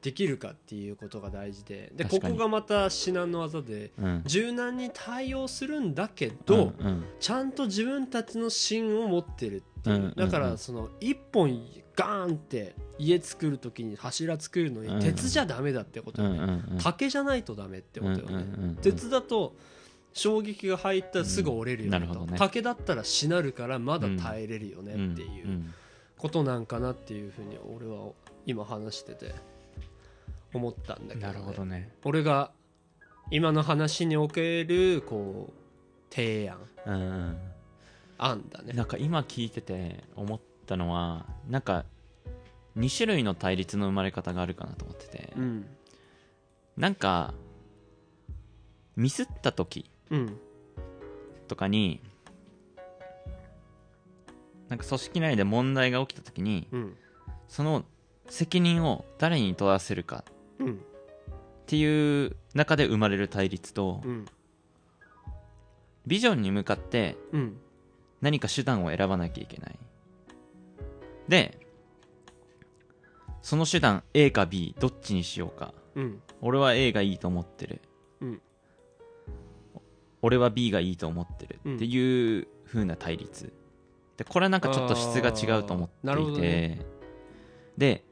[0.00, 4.22] できるかっていうことが大事ででここがまた至難の技でうん。
[4.24, 7.04] 柔軟に対応するんだけど、うんうん。
[7.18, 10.44] ちゃんと自分たちの芯を持ってるっていう、うんだかうん。
[10.44, 11.60] うんらその一本
[11.96, 14.98] ガーンって家作る時に柱作るのうん。
[14.98, 16.78] に鉄じゃダメだってことうよね、んうんうん。
[16.78, 18.68] 竹じゃないとダメってことよね、うんうんうん。
[18.70, 19.56] うん鉄だと
[20.12, 22.38] 衝撃が入ったらすぐ折れるようんね。
[22.38, 25.74] 竹だったらしなるからまだ耐えれるよねっていううん。
[26.16, 28.10] ことなんかなっていうふうに俺は
[28.44, 29.34] 今話してて
[30.54, 31.92] 思ったんだけど,、なるほどね。
[32.04, 32.52] 俺が
[33.30, 36.58] 今の話におけるこう提案。
[36.86, 37.38] うんうん。
[38.18, 38.72] 案だね。
[38.72, 41.84] なんか今聞いてて思ったのはなんか
[42.76, 45.32] 2種類の対立の生まれ方があるかなと思ってて。
[45.36, 45.66] うん。
[46.76, 47.34] なんか
[48.96, 50.38] ミスった時うん。
[51.48, 52.00] とかに
[54.68, 56.96] なんか組織内で問題が起きた時にうん。
[57.48, 57.84] その
[58.28, 60.24] 責任を誰に問わせるか
[60.60, 60.74] うん。
[60.74, 60.76] っ
[61.66, 64.24] ていう中で生まれる対立とうん。
[66.06, 67.56] ビジョンに向かってうん。
[68.20, 69.78] 何か手段を選ばなきゃいけない。
[71.28, 71.58] で
[73.42, 75.72] その手段 A か B どっちにしようか。
[75.94, 76.22] うん。
[76.40, 77.80] 俺は A がいいと思ってる、
[78.20, 78.40] うん。
[80.22, 81.60] 俺は B がいいと思ってる。
[81.64, 81.76] うん。
[81.76, 83.52] っていう風な対立。
[84.16, 86.86] でこれはなんかちょっと質が違うと思っていて、どね。
[87.76, 88.04] で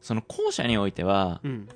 [0.00, 1.68] その後者においてはうん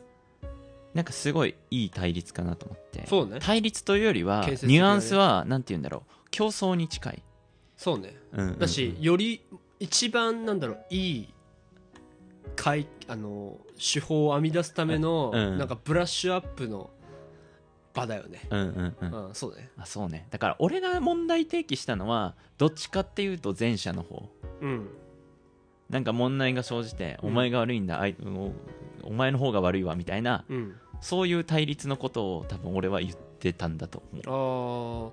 [0.95, 3.05] なんかすごいいい対立かなと思って。
[3.07, 3.39] そうね。
[3.41, 4.79] 対立というよりは建設的だね。
[4.79, 6.13] ニュアンスはなんて言うんだろう。
[6.31, 7.23] 競争に近い、
[7.77, 8.17] そうね。
[8.33, 8.59] うんうんうん。
[8.59, 9.45] だしより
[9.81, 11.35] 一番なんだろういい
[12.55, 15.59] かいあの手法を編み出すためのうん。
[15.59, 16.91] なんかブラッシュアップの
[17.93, 18.43] 場だよね。
[18.51, 19.27] うんうんうん。
[19.27, 19.71] うんそうね。
[19.77, 20.29] あそうね。
[20.31, 24.29] だから俺が問題提起したのはどっちかっていうと前者の方。
[24.61, 24.89] うん。
[25.91, 27.29] なんか問題が生じて、うん。
[27.31, 28.53] お前が悪いんだあいお
[29.03, 30.75] お前の方が悪いわみたいなうん
[31.05, 35.13] そういう対立のことを多分俺は言ってたんだと思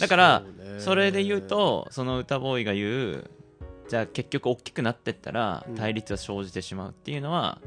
[0.00, 0.42] だから
[0.78, 3.30] それで言うとその歌ボーイが言う
[3.88, 5.74] じゃあ結局大きくなってったらうん。
[5.74, 7.60] 対立は生じてしまうっていうのは、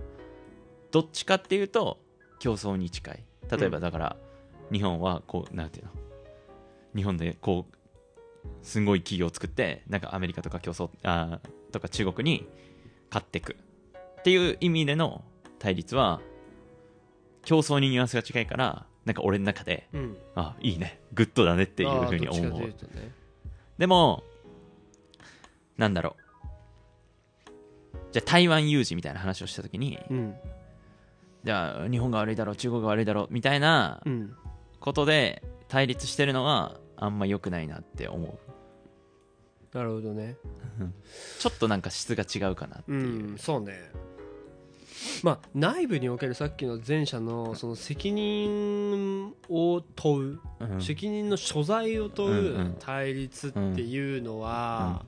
[0.91, 1.99] どっちかっていうと
[2.39, 3.23] 競争に近い。
[3.51, 3.83] 例えばうん。
[3.83, 4.15] だから、
[4.71, 5.91] 日本はこうなんていうの？
[6.95, 7.75] 日本でこう
[8.63, 12.47] すごい企業を作ってなんかアメリカとか競争あーとか中国に
[13.09, 13.57] 勝っていく
[14.19, 15.21] っていう意味での
[15.59, 16.21] 対立は
[17.45, 20.17] 競争にニュアンスが近いからなんか俺の中でうん。
[20.35, 20.99] あいいね。
[21.13, 22.75] グッドだねっていうふうに思うね。
[23.77, 24.23] でも
[25.77, 27.53] なんだろう。
[28.11, 30.35] じゃあ台湾有事みたいな話をした時にうん。
[31.43, 34.35] じゃあ日本が悪いだろう中国が悪いだろうみたいなうん。
[34.79, 38.39] ことで対立してるのはあんま良くないなって思う。
[39.77, 40.37] なるほどね。
[41.39, 42.95] ちょっとなんか質が違うかなってう。
[42.95, 43.73] いう、んそうね
[45.23, 50.81] まあ内部におけるさっきの前者のその責任を問ううん。
[50.81, 52.67] 責任の所在を問うんうん。
[52.67, 55.05] う対立っていうのは、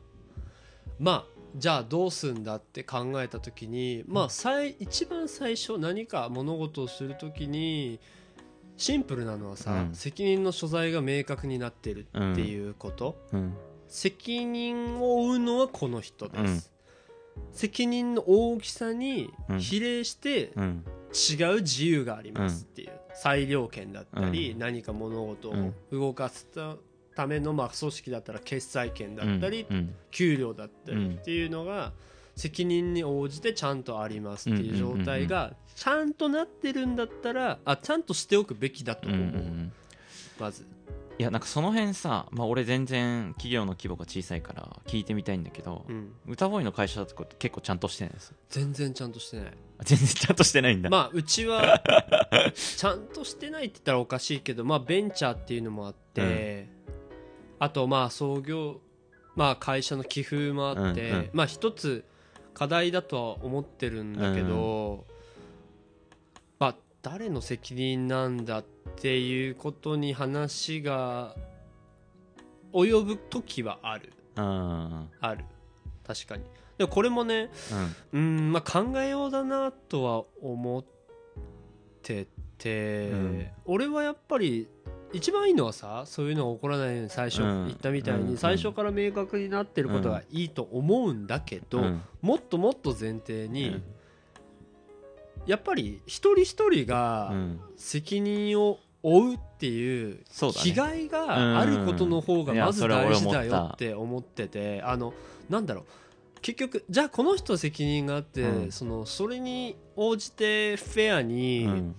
[0.99, 1.25] まあ
[1.55, 7.99] じゃあどうすんだって考えた時に、まあ最一番最初何か物事をする時に
[8.77, 9.95] シンプルなのはさ、うん。
[9.95, 13.53] 責任の所在が明確になってるっていうこと、うん。
[13.87, 16.71] 責任を負うのはこの人です、
[17.51, 20.83] 責任の大きさに比例してうん。
[21.09, 24.59] 違う自由がありますっていう、裁量権だったり、うん。
[24.59, 25.73] 何か物事をうん。
[25.91, 26.47] 動かす
[27.15, 29.95] ための、まあ、組織だったら決裁権だったり、うん。
[30.11, 31.93] 給料だったりっていうのが
[32.35, 39.71] 責任に応じてちゃんとありますっていう状態がちゃんとなってるんだったらあちゃんとしておくべきだと思う、ん。
[40.39, 40.65] まず
[41.19, 46.11] いやなんかその辺さ、まあ、俺全然企業の規模が小さいから聞いてみたいんだけど、うん。
[46.27, 48.35] 歌ボーイの会社だと結構ちゃんとしてないです？
[48.49, 49.47] 全然ちゃんとしてない。
[49.79, 51.81] あ全然ちゃんとしてないんだ、まあうちは
[52.53, 56.69] ちゃんとしてないって言ったらおかしいけどまあベンチャーっていうのもあって、
[57.57, 58.79] あとまあ創業
[59.35, 61.29] まあ会社の寄付もあって、うんうん。
[61.33, 62.05] まあ一つ
[62.53, 65.07] 課題だとは思ってるんだけど、
[66.59, 71.35] まあ誰の責任なんだっていうことに話が
[72.73, 74.13] 及ぶ時はある。
[74.35, 75.09] うん。
[75.19, 75.45] ある。
[76.05, 76.43] 確かに。
[76.77, 77.49] でもこれもね
[78.13, 78.19] うん。
[78.19, 80.85] うんまあ考えようだなとは思っ
[82.01, 82.27] て
[82.57, 83.47] て、うん。
[83.65, 84.67] 俺はやっぱり
[85.13, 87.65] 一番いいのはさそういうのが起こらないように最初うん。
[87.67, 88.27] 言ったみたいうん。
[88.27, 92.01] に最初から明確になってることがいいと思うんだけど、うん。
[92.21, 93.83] もっともっと前提うに、ん。
[95.45, 97.59] やっぱり一人一人がうん。
[97.75, 100.63] 責任を負うっていうそうだね。
[100.63, 105.13] 気概があることの方がまず大事だよって思っててあの
[105.49, 105.85] なんだろう。
[106.41, 108.71] 結局じゃあこの人責任があって、うん。
[108.71, 111.95] そのそれに応じてフェアうにん。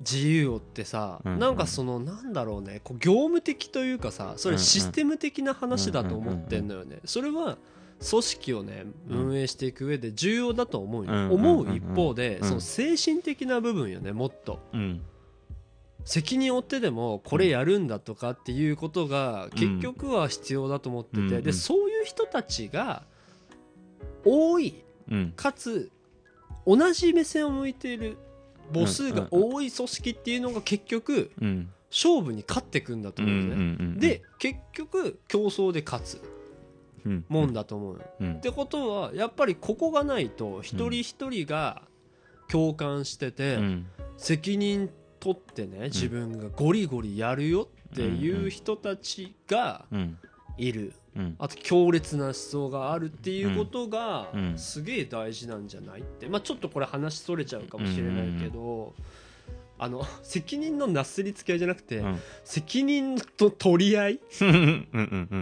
[0.00, 1.38] 自由をってさ、うん。
[1.38, 6.98] なんかそのなんだろうねこう業務的というかさそれシステム的な話だと思ってんのよね。
[7.06, 7.56] それは
[8.08, 9.18] 組織をねうん。
[9.28, 11.30] 運営していく上で重要だと思うよ、うん。
[11.32, 12.48] 思う一方で、うん。
[12.48, 14.60] その精神的な部分よねもっと。
[14.74, 15.02] うん
[16.10, 21.34] 責任を負ってでもこれやるんだとかっていうことが結局は必要だと思ってて、うん。
[21.34, 21.42] うん。
[21.44, 23.04] でそういう人たちが
[24.24, 25.32] 多いうん。
[25.36, 25.88] かつ
[26.66, 28.18] 同じ目線を向いている
[28.74, 31.70] 母数が多い組織っていうのが結局うん。
[31.92, 36.20] 勝負に勝っていくんだとうん思うのね、うんで結局競争で勝つ
[37.06, 37.24] うん。
[37.28, 41.82] もんだと思うってことはやっぱりここがないと一人一人が
[42.48, 43.86] 共感してて、うん。
[44.16, 44.90] 責任
[45.20, 50.18] 取ってね自分がゴリゴリやるよっていう人たちがうん。
[50.58, 50.92] いる。
[51.16, 51.36] うん。
[51.38, 54.58] あと強烈な思想があるっていうことがうん。
[54.58, 56.28] すげえ大事なんじゃないって。
[56.28, 58.94] まあちょっとこれ話それちゃうかもしれないけど
[59.78, 62.20] あの責任のなすりつけ合いじゃなくてうん。
[62.44, 64.20] 責任と取り合い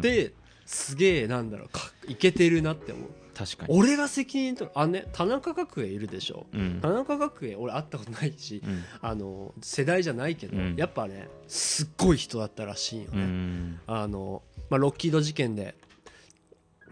[0.01, 0.33] で
[0.67, 3.09] すげえなんだろうかいけてるなって思う
[3.39, 3.79] 確かに。
[3.79, 6.47] 俺が責任取るあね田中角栄いるでしょ。
[6.53, 6.81] うん。
[6.83, 8.83] 田中角栄俺会ったことないしうん。
[9.01, 10.75] あの世代じゃないけど、うん。
[10.77, 13.81] やっぱねすっごい人だったらしいようね、ん。
[13.87, 15.77] あのまあ、ロッキード事件で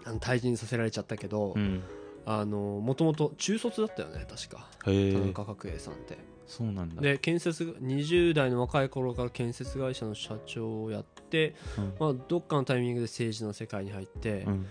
[0.05, 1.83] あの退陣させられちゃったけどうん。
[2.25, 4.69] あのもともと中卒だったよね確か。
[4.85, 6.17] 田中角栄さんって。
[6.47, 7.03] そうなんだ。
[7.03, 11.95] で建設20代の若い頃から建設会社の社長をやって、うん。
[11.99, 14.67] まあ、どっかのタイミングで政治の世界に入って、うん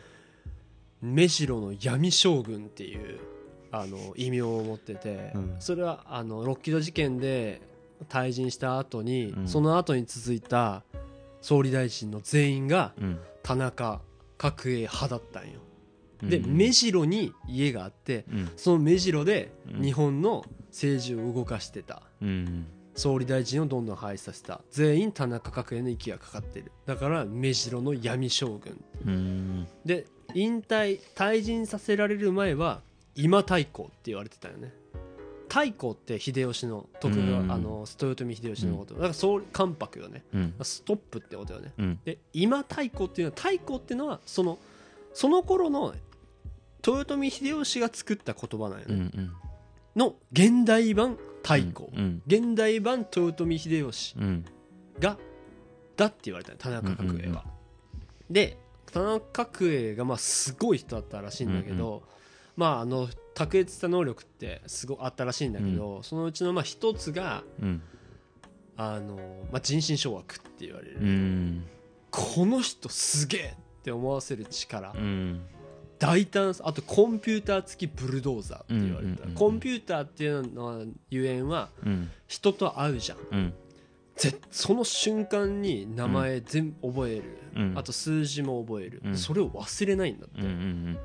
[1.05, 3.19] 目白の闇将軍っていう
[3.71, 5.55] あの異名を持ってて、うん。
[5.59, 7.61] それはあのロッキード事件で
[8.09, 9.47] 退陣した後に、うん。
[9.47, 10.83] その後に続いた
[11.41, 13.19] 総理大臣の全員がうん。
[13.43, 14.01] 田中
[14.37, 15.59] 角栄派だったんよ。
[16.23, 16.57] で、うん。
[16.57, 18.51] 目白に家があってうん。
[18.55, 19.81] その目白でうん。
[19.81, 22.01] 日本の政治を動かしてた。
[22.21, 22.65] うん。
[22.95, 24.61] 総理大臣をどんどん廃止させた。
[24.71, 26.71] 全員田中角栄の息がかかってる。
[26.85, 28.81] だから目白の闇将軍。
[29.05, 29.67] うん。
[29.83, 32.81] で引退退陣させられる前は
[33.15, 34.73] 今太閤って言われてたよね。
[35.47, 37.51] 太閤って秀吉の徳川、うん。
[37.51, 40.23] あの豊臣秀吉のこと、だから総理関白よね。
[40.33, 40.53] うん。
[40.61, 41.71] ストップってことよね。
[41.77, 41.99] うん。
[42.03, 44.57] で今太閤っていうのは太閤っていうのはその
[45.13, 45.93] その頃の
[46.85, 49.31] 豊臣秀吉が作った言葉なんよね、うんうん。
[49.95, 52.21] の現代版太閤、うん。
[52.27, 54.45] 現代版豊臣秀吉うん。
[54.99, 55.17] が
[55.95, 57.41] だって言われたの田中角栄は、うんうんうん。
[58.29, 58.57] で
[58.95, 62.03] 田中角栄がまあすごい人だったらしいんだけど、
[62.55, 67.81] まああの卓越した能力ってすごいあったらしいんだけど、そのうちのまあ一つがうん。
[68.77, 69.15] あの、
[69.51, 71.63] まあ、人心掌握って言われる、うん。
[72.11, 73.41] この人すげえ
[73.79, 75.41] って思わせる力、うん。
[75.97, 79.33] 大胆さあとコンピューター付きブルドーザーって言われた、うんうんうんうん。
[79.33, 80.79] コンピューターっていうのは
[81.09, 82.11] ゆえんはうん。
[82.27, 83.17] 人と会うじゃん。
[83.31, 83.53] うん
[84.15, 87.23] ぜその瞬間に名前全部覚える、
[87.55, 87.77] うん。
[87.77, 89.17] あと数字も覚える、うん。
[89.17, 90.97] それを忘れないんだって、うんうん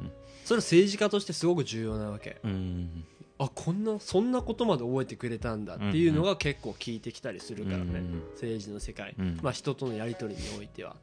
[0.45, 2.41] それは政治家としてすごく重要なわけ。
[2.43, 3.05] うんうん
[3.39, 9.41] あこんなそんなことまで覚えてくれたんだっていうのが結構聞いてきたりするからね、うん政治の世界、うん。
[9.43, 10.97] まあ、人とのやり取りにおいては。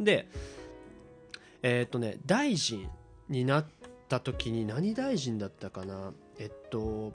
[0.00, 0.26] で
[1.62, 2.88] えーっとね大臣
[3.28, 3.66] になっ
[4.08, 6.12] た時に何大臣だったかな？
[6.38, 7.12] えっと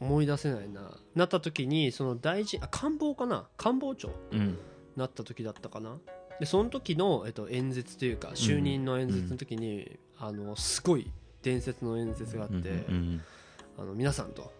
[0.00, 0.96] 思い出せないな。
[1.14, 3.48] なった時にその大臣あ官房かな？
[3.56, 4.58] 官房長うん。
[4.96, 5.98] なった時だったかな？
[6.40, 11.10] でその時の、えっと、演説というか就任の演説の時に、あのすごい
[11.42, 12.54] 伝説の演説があって、
[12.88, 13.20] うん。
[13.78, 14.52] あの皆さんと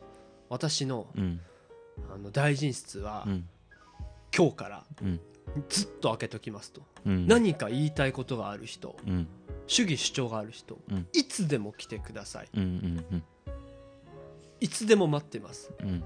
[0.49, 1.41] 私のうん。
[2.12, 3.49] あの大臣室はうん。
[4.36, 5.20] 今日からうん。
[5.68, 7.26] ずっと開けときますと、うん。
[7.26, 9.26] 何か言いたいことがある人うん。
[9.66, 11.07] 主義主張がある人、うん。
[11.12, 12.49] いつでも来てください。
[12.55, 13.22] うんうんうん
[14.61, 15.70] いつでも待ってます。
[15.80, 16.02] うん。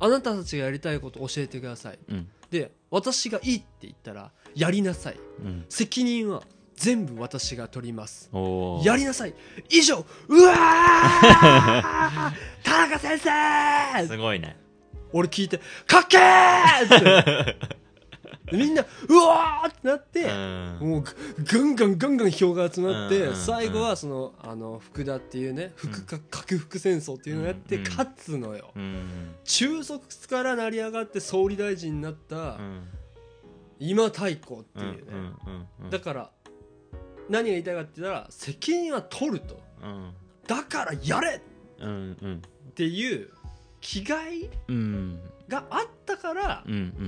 [0.00, 1.98] あなたたちがやりたいこと教えてください。
[2.08, 2.28] うん。
[2.50, 5.20] で私がいいって言ったらやりなさい。
[5.44, 5.64] うん。
[5.68, 6.42] 責任は
[6.76, 8.30] 全部私が取ります。
[8.84, 9.34] やりなさい。
[9.70, 12.32] 以上うわー！
[12.64, 14.06] 田中先生！
[14.08, 14.56] すごいね。
[15.12, 16.84] 俺聞いてかっけー！
[16.84, 17.56] って
[18.52, 20.78] みんなうわーってなって、うん。
[20.80, 21.12] もうぐ
[21.46, 32.88] ガンガンガンガン票が集まって、うん最後はそのあの福田っていうね福か核福戦争っていうのをやって勝つのよ、うん中卒から成り上がって総理大臣になったうん。
[33.80, 36.30] 今太閤っていうね、だから
[37.28, 39.60] 何が言いたいかって言ったら責任は取ると。
[39.82, 40.12] うん。
[40.46, 43.30] だからやれっていう
[43.80, 46.64] 気概うんがあったから、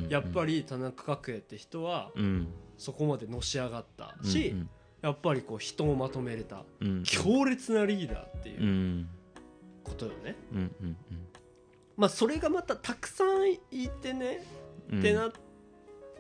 [0.08, 2.48] やっぱり田中角栄って人はうん。
[2.78, 4.70] そこまでのし上がったし、うん
[5.02, 9.08] やっぱりこう人をまとめれたうん強烈なリーダーっていううん。
[9.84, 10.36] ことよね、
[11.96, 14.44] まあそれがまたたくさんいてね、
[14.90, 14.98] うん。
[14.98, 15.30] ってな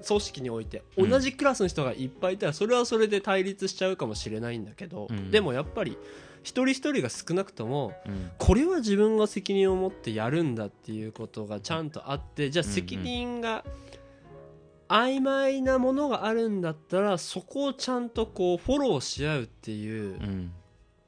[0.06, 5.30] 組織においてうん同じクラスの人がいっぱいいたらそれはそれで対立しちゃうかもしれないんだけど、うん。
[5.30, 5.98] でもやっぱり
[6.46, 8.30] 一人一人が少なくともうん。
[8.38, 13.64] これは自分が責任を持ってやるんだっていうことがちゃんとあってじゃあ責任が
[14.88, 20.52] 曖昧なものがあるんだったらそこをちゃんとこうフォローし合うっていううん。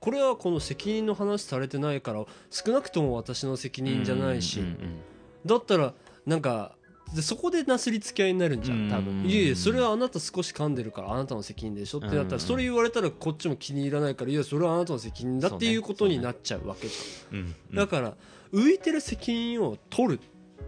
[0.01, 4.63] これはこの責任の話されてないから少なくとも私の責任じゃないし、
[5.45, 5.93] だったら
[6.27, 6.77] なんか
[7.15, 9.27] でそこでなすりつき合いになるんじゃん多分、うん。
[9.27, 12.41] いやいやそれはあなた少し噛んでるからあなたの責任でしょってなったら、うん。
[12.41, 16.95] それ言われたらこっちも気に入らないからいやそれはあなたの責任だっていうことになっちゃうわけじ
[17.33, 17.55] うん。
[17.71, 18.15] ゃん、だから
[18.53, 20.21] 浮いてる責任を取る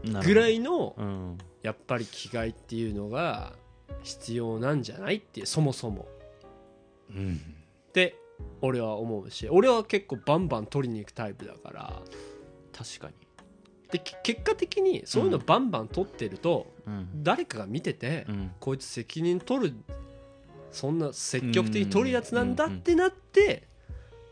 [0.04, 1.38] らぐらいのうん。
[1.62, 3.52] やっぱり気概っていうのが
[4.02, 6.08] 必要なんじゃないってそもそも。
[7.14, 7.40] うん。
[7.88, 8.16] って
[8.62, 12.02] 俺は思うし俺は結構バンバン取りに行くタイプだから。
[12.72, 13.14] 確かに
[13.90, 17.08] でけ結果的にそういうのバンバン取ってると、うん。
[17.22, 18.50] 誰かが見てて、うん。
[18.60, 19.74] こいつ責任取る
[20.70, 23.64] そんな積極的に取るやつなんだってなって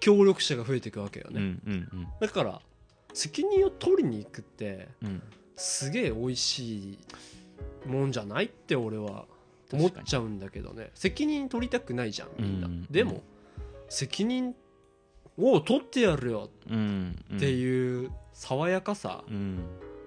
[0.00, 2.09] 協力者が増えていくわけようんね、うん。
[2.20, 2.61] だから
[3.12, 5.22] 責任を取りに行くってうん。
[5.56, 6.98] すげえ美味しい
[7.86, 9.24] もんじゃないって俺は
[9.72, 10.90] 思っちゃうんだけどね。
[10.94, 13.22] 責任取りたくないじゃんみんな、うんでも
[13.88, 14.54] 責任
[15.38, 19.64] を取ってやるようんっていう爽やかさ、うん。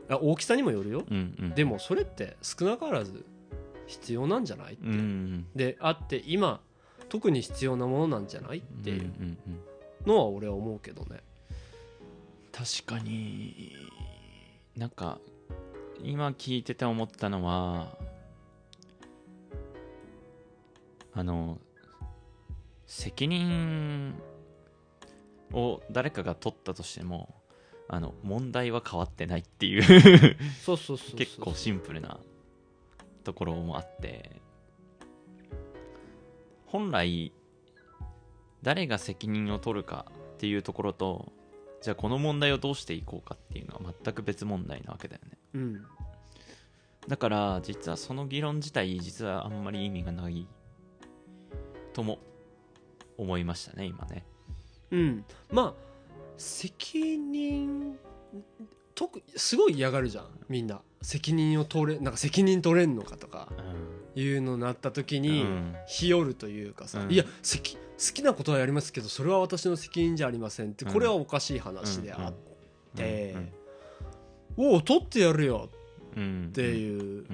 [0.10, 1.50] あ大きさにもよるよ、うんうん。
[1.54, 3.26] でもそれって少なからず
[3.88, 4.74] 必要なんじゃない？
[4.76, 6.62] って、うんであって今
[7.10, 8.60] 特に必要なものなんじゃない？
[8.60, 9.60] っていうんうん。
[10.06, 11.20] のは俺は思うけどね。
[12.54, 13.76] 確かに
[14.78, 15.20] なんか
[16.02, 17.98] 今聞いてて思ったのは
[21.14, 21.60] あの
[22.86, 24.16] 責任
[25.52, 27.36] を誰かが取ったとしても
[27.94, 29.84] あの問題は変わってないっていう。
[30.64, 32.20] そうそうそう結構シンプルな
[33.26, 34.42] ところもあって。
[36.68, 37.34] 本来
[38.62, 41.34] 誰が責任を取るかっていうところと
[41.82, 45.38] じゃあこの問題をどうしていこうかっていうのは全く別問題なわけだよね。
[45.56, 45.86] うん。
[47.10, 50.48] だから実はその議論自体実はあんまり意味がない
[51.92, 52.20] とも
[53.18, 54.24] 思いましたね今ね。
[54.92, 55.26] うん。
[55.52, 55.91] まあ
[56.42, 57.98] 責任
[58.96, 60.82] 特すごい嫌がるじゃんみんな。
[61.02, 63.50] 責任を取れなんか責任取れんのかとか
[64.16, 65.76] いうのになった時に、うん。
[65.88, 67.12] 日和るというかさ、うん。
[67.12, 67.82] いや責好
[68.14, 72.34] きなことはやりますけどそれは私の責任じゃありませんってこれはおかしい話であっ
[72.96, 73.36] て、
[74.58, 75.70] おお取ってやるよ
[76.18, 77.26] うんっていう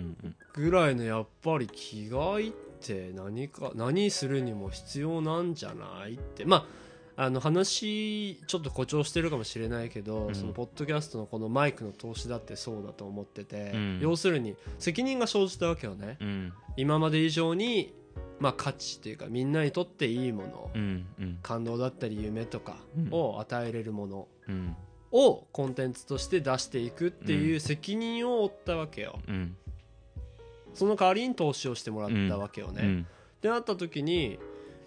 [0.53, 2.51] ぐらいのやっぱり気概っ
[2.82, 6.43] て何か何するにも必要なんじゃないって。
[6.43, 6.86] まあ
[7.20, 10.36] あの話ちょっと誇張してるかもしれないけど、うん。
[10.36, 13.99] そのポッドキャストのこのマイクの投資だってそうだと思ってて、うん。
[13.99, 16.53] 要するに責任が生じたわけよね、うん。
[16.78, 17.91] 今まで以上に、
[18.39, 20.72] まあ、価値というかみんなにとっていいもの、
[21.41, 23.09] 感動だったり夢とかうん。
[23.11, 24.76] を与えれるものうん。
[25.11, 29.57] をコンテンツとして出していくっていう責任を負ったわけよ、うん。
[30.76, 33.07] その代わりに投資をしてもらったわけよね、うん。
[33.38, 34.38] ってなった時に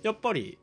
[0.05, 0.59] やっぱり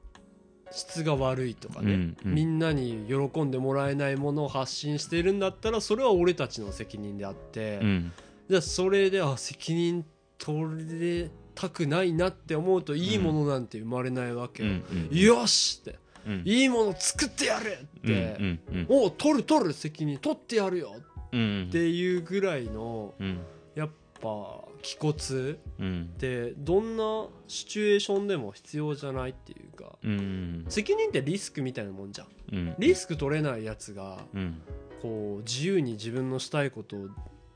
[0.72, 2.34] 質が悪いとかね、うんうん。
[2.34, 8.11] みんなに喜んでもらえないものを発信しているんだったらそれは俺たちの責任であって、うん。
[8.49, 10.05] じゃあそれであ責任
[10.38, 15.99] 取れたくないなって思うといいものなんて生まれないわけよ、うんうんよしって。
[16.26, 16.41] うん。
[16.45, 20.95] いいもの作ってやるって、うんうんおう取る取る責任取ってやるよ
[21.32, 23.39] うんっていうぐらいのうん。
[23.76, 23.89] やっ
[24.22, 26.13] ぱ気骨っうん。
[26.17, 30.65] てどんなシチュエーションでも必要じゃないっていうかうん。
[30.69, 32.28] 責任ってリスクみたいなもんじゃん。
[32.51, 32.75] うん。
[32.80, 34.61] リスク取れないやつがうん。
[35.01, 37.07] こう自由に自分のしたいことを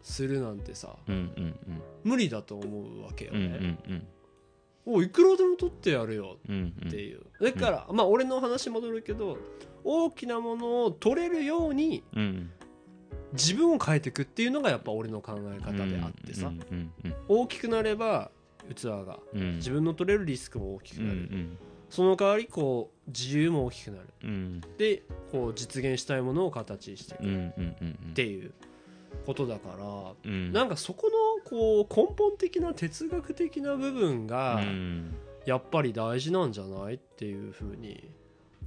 [0.04, 1.56] するなんてさうんうん
[2.04, 4.08] 無理だと思うわけようんうんね、うん。
[4.86, 6.52] おいくらでも取ってやるよう。
[6.52, 9.38] んうんっていうだから、まあ俺の話戻るけど
[9.84, 12.52] 大きなものを取れるようにうん
[13.34, 16.52] 自分を変えていくっていうのがやっぱ俺の考え方であってさ、
[17.28, 18.32] 大きくなれば
[18.76, 19.56] 器がうん。
[19.58, 21.58] 自分の取れるリスクも大きくうんうなる、ん。
[21.90, 24.08] その代わりこう自由も大きくなる。
[24.24, 24.62] うん。
[24.78, 28.54] でこう実現したいものを形にしていくっていう
[29.26, 30.54] ことだから、うん。
[30.54, 31.10] なんかそこ
[31.44, 35.16] のこう根本的な哲学的な部分がうん。
[35.46, 36.94] やっぱり大事なんじゃない？
[36.94, 38.08] っていうふうに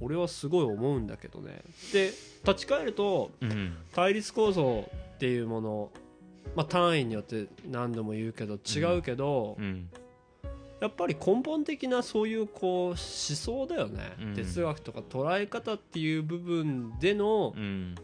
[0.01, 1.61] 俺はすごい思うんだけどね。
[1.93, 2.11] で
[2.45, 3.77] 立ち返るとうん。
[3.93, 5.91] 対立構造っていうもの、
[6.55, 9.89] まあ、単位によって何度も言うけど違うけど、うん。
[10.81, 14.33] やっぱり根本的なそういうこう思想だよね、うん。
[14.35, 17.95] 哲学とか捉え方っていう部分でのうん。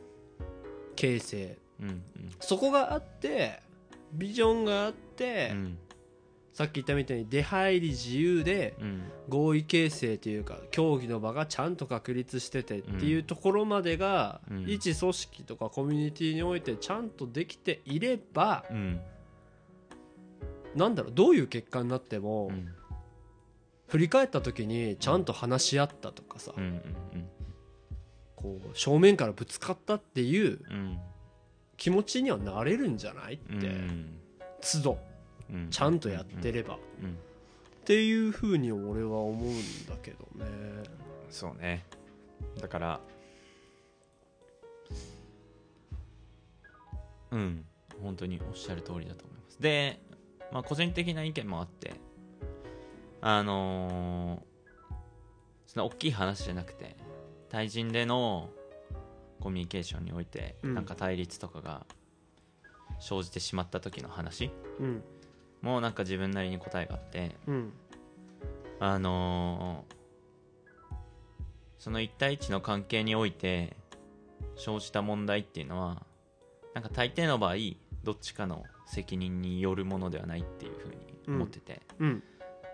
[0.96, 1.58] 形成。
[1.82, 2.04] うん。
[2.40, 3.60] そこがあって
[4.14, 5.78] ビジョンがあって、うん
[6.54, 9.04] さっき言ったみたいに出入り自由でうん。
[9.30, 14.66] 合意形成というか協議の場がちゃんと確立しててっていうところまでが、うん。
[14.68, 19.00] 一組織とかコミュニティにおいてちゃんとできていれば、うん。
[20.76, 22.68] なんだろうどういう結果になっても、うん。
[23.88, 26.54] 振り返った時にちゃんと話し合ったとかさ、
[28.36, 31.00] こう正面からぶつかったっていううん。
[31.78, 34.20] 気持ちにはなれるんじゃないって、うん。
[34.62, 34.92] 都度。
[35.06, 35.11] うん
[35.70, 37.12] ちゃんとやってれば、うん。
[37.12, 37.14] っ
[37.84, 40.46] ていうふうに俺は思うんだけどね。
[41.30, 41.86] そうね。
[42.60, 43.02] だから
[47.32, 47.66] うん。
[48.02, 49.62] 本当におっしゃる通りだと思います。
[49.62, 50.02] で、
[50.52, 51.94] まあ、個人的な意見もあって
[53.22, 54.52] あのー
[55.68, 56.98] その大きい話じゃなくて
[57.50, 58.50] 対人での
[59.40, 60.74] コミュニケーションにおいて、うん。
[60.76, 61.86] なんか対立とかが
[63.00, 64.52] 生じてしまった時の話。
[64.80, 65.04] うん
[65.62, 67.74] もなんか自分なりに答えがあってうん。
[68.80, 69.96] あのー
[71.78, 73.76] その1対1の関係において
[74.56, 76.06] 生じた問題っていうのは
[76.76, 77.56] なんか大抵の場合
[78.04, 80.96] どっちかの責任によるものではないっていうふうに
[81.28, 82.24] 思ってて、うん。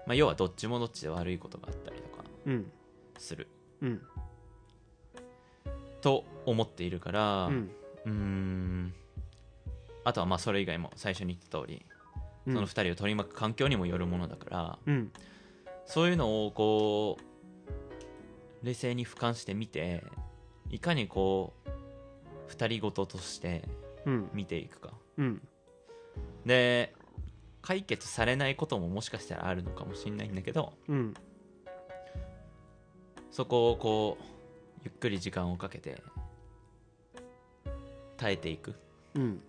[0.05, 2.71] まあ、要はどっちもどっちで悪いことがあったりとかうん。
[3.17, 3.47] する。
[3.81, 4.01] うん。
[6.01, 8.93] と思っているからううんーん。
[10.03, 11.96] あとはまあそれ以外も最初に言った通りうん
[12.53, 15.11] その2人を取り巻く環境にもよるものだからうん。
[15.85, 20.03] そういうのをこう冷静に俯瞰してみて
[20.69, 21.69] いかにこう
[22.47, 23.67] 二人ごととして
[24.05, 24.29] うん。
[24.33, 24.93] 見ていくか。
[25.17, 25.41] うん。
[26.45, 26.93] で
[27.61, 31.13] 解決されないことももしかしたらあるのかもしれないんだけどうん。
[33.29, 34.23] そこをこう
[34.83, 36.01] ゆっくり時間をかけて
[38.15, 38.73] 耐えていく。
[39.15, 39.41] うん。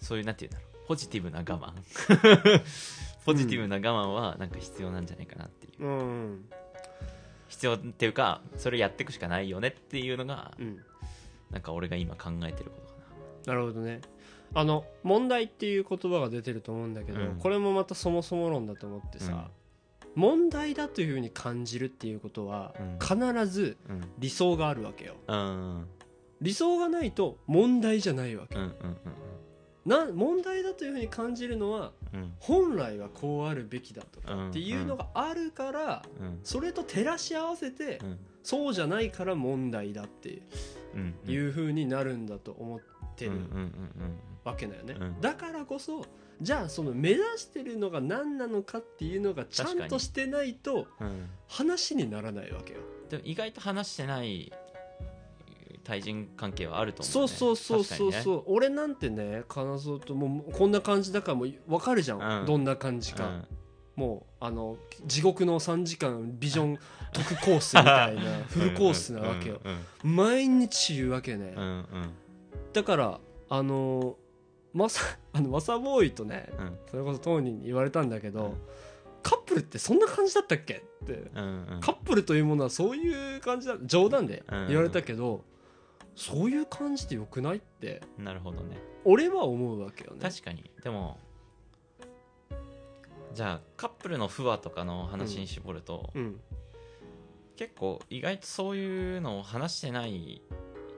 [0.00, 1.72] そういうなんていうんだろうポジティブな我慢。
[3.24, 5.84] ポジティブな我慢はなんか必要なんじゃないかなっていう。
[5.84, 6.44] うん
[7.48, 10.80] 必要っていうかそれやっていくしかないよねっていうのがうん。
[11.50, 12.94] なんか俺が今考えてることか
[13.46, 13.54] な。
[13.54, 14.00] るほどね。
[14.54, 17.36] あの問題っていう言葉が出てると思うんだけど、うん。
[17.38, 19.50] これもまたそもそも論だと思ってさ、
[20.14, 22.98] 問題だというふうに感じるっていうことは、うん。
[22.98, 24.10] 必ずなうん。
[24.18, 25.14] 理想があるわけよ。
[25.28, 25.36] うん。
[25.36, 25.40] う
[25.80, 25.86] ん。
[26.42, 28.96] 理想がないと問題じゃないわけ、うんうん
[29.84, 32.32] な問題だというふうに感じるのはうん。
[32.38, 36.40] 本来はこうあるべきだとかっていうのがあるから、うん。
[36.44, 38.18] それと照らし合わせて、うん。
[38.42, 40.42] そうじゃないから問題だって
[40.94, 42.80] うんいうふうになるんだと思っ
[43.16, 43.32] てる
[44.44, 45.20] わけだよね、うん。
[45.20, 46.04] だからこそ
[46.40, 49.88] じゃあその目指してるのが何なのかっていうのがちゃん。
[49.88, 50.88] としてないと
[51.48, 52.80] 話にならないわけよ
[53.10, 54.52] でも意外と話してない
[55.84, 57.32] 対人関係はあると思そううね。
[57.32, 62.46] そうそうそう確かそう、俺なんてね金蔵ともうこんな感じだからもう分かるじゃん、うん。
[62.46, 63.62] どんな感じか、にね
[63.96, 66.78] もうあの地獄の3時間ビジョン
[67.12, 69.60] 特コースみたいなフルコースなわけよ。
[70.02, 71.86] うん毎日言うわけね、うんうん。
[72.72, 74.16] だからあの
[74.72, 75.02] マサ
[75.32, 76.78] あのマサボーイとねうん。
[76.90, 78.54] それこそ当人に言われたんだけど、うん。
[79.22, 81.80] カップルってそんな感じだったっけって、うんうん。
[81.80, 84.68] カップルというものはそういう感じだ冗談でうん。
[84.68, 85.44] 言われたけど、
[86.14, 88.02] そういう感じでよくないって。
[88.18, 88.78] なるほどね。
[89.04, 90.18] 俺は思うわけよね。
[90.20, 90.70] 確かに。
[90.82, 91.18] でも
[93.34, 96.40] じゃあカップルの不和とかの話に絞ると、うん。
[97.56, 100.42] 結構意外とそういうのを話してない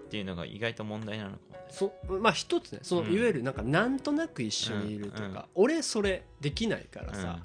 [0.07, 1.65] っていうのが意外と問題なのかもね。
[1.71, 2.81] そまあ一つね。
[2.83, 3.13] その、うん。
[3.13, 5.45] いわゆるなんかなんとなく一緒にいるとか、うんうん。
[5.55, 7.39] 俺それできないからさ、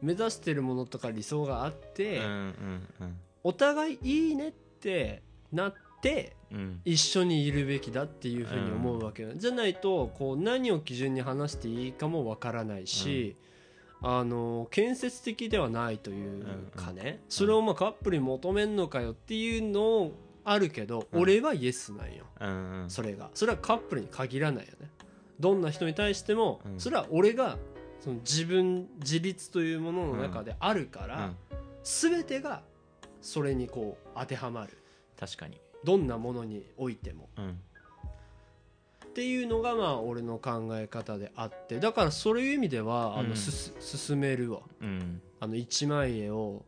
[0.00, 3.16] 目指してるものとか理想があって、うんうんうん。
[3.44, 5.78] お互いいいねってなって
[6.50, 6.80] うんうん。
[6.84, 13.36] 一緒にいるべきだっていうふうに思うわけよ、じゃないとこう何を基準に話していいかもわからないし、
[14.02, 16.44] あの建設的ではないという
[16.76, 20.10] かね、それをまあカップルに求めんのかよっていうの
[20.44, 21.22] あるけど、うん。
[21.22, 22.24] 俺はイエスなんよ。
[22.40, 22.90] うんうん。
[22.90, 23.30] それが。
[23.32, 24.90] それはカップルに限らないよね。
[25.38, 26.80] どんな人に対しても、うん。
[26.80, 27.58] それは俺が
[28.00, 31.36] その自分自立というものの中であるから、うん。
[31.84, 32.62] 全てが
[33.20, 34.76] それにこう当てはまる。
[35.18, 37.28] 確かにどんなものにおいても。
[37.36, 37.60] うん。
[39.06, 41.78] っていうのがまあ俺の考え方であって。
[41.80, 43.30] だからそういう意味ではあうん。
[43.30, 44.60] のすす進めるわ。
[44.80, 45.20] うん。
[45.40, 46.64] あの一枚絵を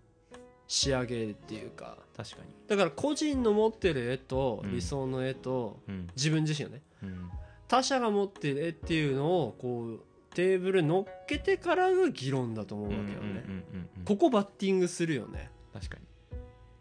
[0.67, 1.97] 仕上げるっていうか。
[2.17, 2.55] 確かに。
[2.69, 4.73] だから個人の持ってる絵とうん。
[4.73, 6.09] 理想の絵とうん。
[6.17, 6.83] 自分自身のね。
[7.03, 7.31] うん。
[7.67, 10.01] 他者が持ってる絵っていうのをこう
[10.35, 14.05] テーブルに乗っけてからが議論だと思うわけよね、うんうんうんうん。
[14.05, 15.51] ここバッティングするよね。
[15.73, 16.03] 確かに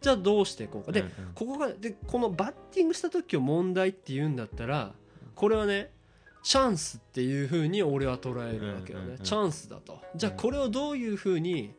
[0.03, 0.91] じゃあどうしていこうか。
[0.91, 1.13] で、うんうん。
[1.33, 4.91] ここがでこのバッティングした時を問題って言うんだったら
[5.33, 5.91] これはね
[6.43, 9.99] チャンスっていうふうに俺は捉えるわけよね、うんうんうんチャンスだと。
[10.15, 11.73] じゃあこれをどういうふうに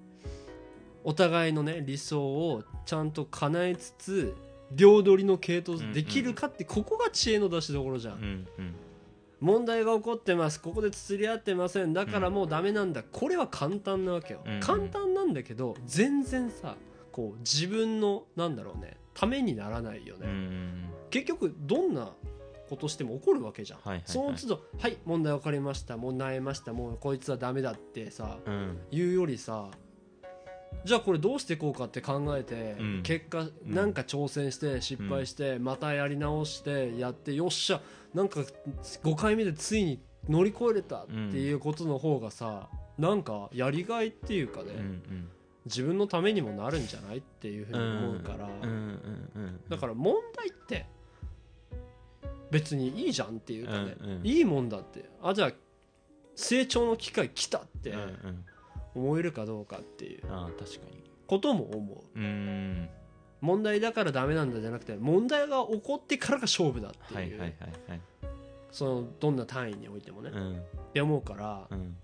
[1.05, 4.35] お互いのね理想をちゃんと叶えつつ
[4.73, 8.75] 両取りの系統できるかってここが知恵の出しどころじゃん、うんうん。
[9.41, 10.59] 問題が起こってます。
[10.59, 11.93] ここで釣り合ってません。
[11.93, 14.61] だからもうダメなんだ、これは簡単なわけよ、うん。
[14.61, 16.77] 簡単なんだけど全然さ
[17.15, 20.27] こう自分のなんだろうねためにならないよね、
[21.11, 22.11] 結局どんな
[22.69, 24.05] ことしても起こるわけじゃん、はいはいはい。
[24.07, 28.79] その都度「はい問題分かりましたもう悩ましたもうこいつはダメだ」ってさうん。
[28.91, 29.71] 言うよりさ
[30.85, 33.03] じゃあこれどうしていこうかって考えて、うん。
[33.05, 33.53] 結果ん。
[33.65, 37.81] なんか挑戦して失敗して、またやり直してやってよっしゃ
[38.13, 38.41] なんか
[39.05, 45.29] 5回目でついに乗り越えれたっていうことの方がさ、なんかやりがいっていうかね、うんうん
[45.67, 48.49] 自分のためにもなるんじゃないっていうふうに思うから、
[49.69, 50.87] だから問題って
[52.51, 54.11] 別にいいじゃんっていうかね、うん。
[54.11, 54.27] うん。
[54.27, 55.09] いいもんだって。
[55.23, 55.53] あじゃあ
[56.37, 57.95] 成長の機会来たって
[58.95, 60.23] 思えるかどうかっていう。
[60.31, 61.03] ああ確かに。
[61.27, 62.19] ことも思う。
[62.19, 62.89] うん。
[63.41, 67.53] 問題だからダメなんだじゃなくて問題が起こってからが勝負だっていう、
[68.71, 70.63] そのどんな単位においてもね、っうん。
[70.93, 71.97] て思うからうん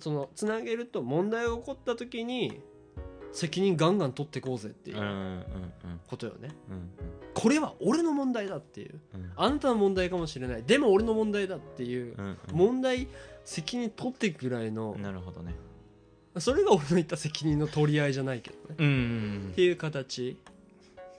[0.00, 2.60] そのつなげると問題が起こった時に
[3.32, 5.44] 責任ガンガン取っていこうぜっていううんうんうん。
[6.06, 6.50] ことよね。
[6.70, 6.90] うん
[7.34, 8.98] これは俺の問題だっていう。
[9.14, 9.32] うん。
[9.36, 10.64] あなたの問題かもしれない。
[10.64, 12.38] でも俺の問題だっていううんうん。
[12.52, 13.06] 問題
[13.44, 15.54] 責任取っていくぐらいのなるほどね。
[16.38, 18.74] それが俺の言った責任の取り合いじゃないけどね。
[18.78, 20.36] うんうんっていう形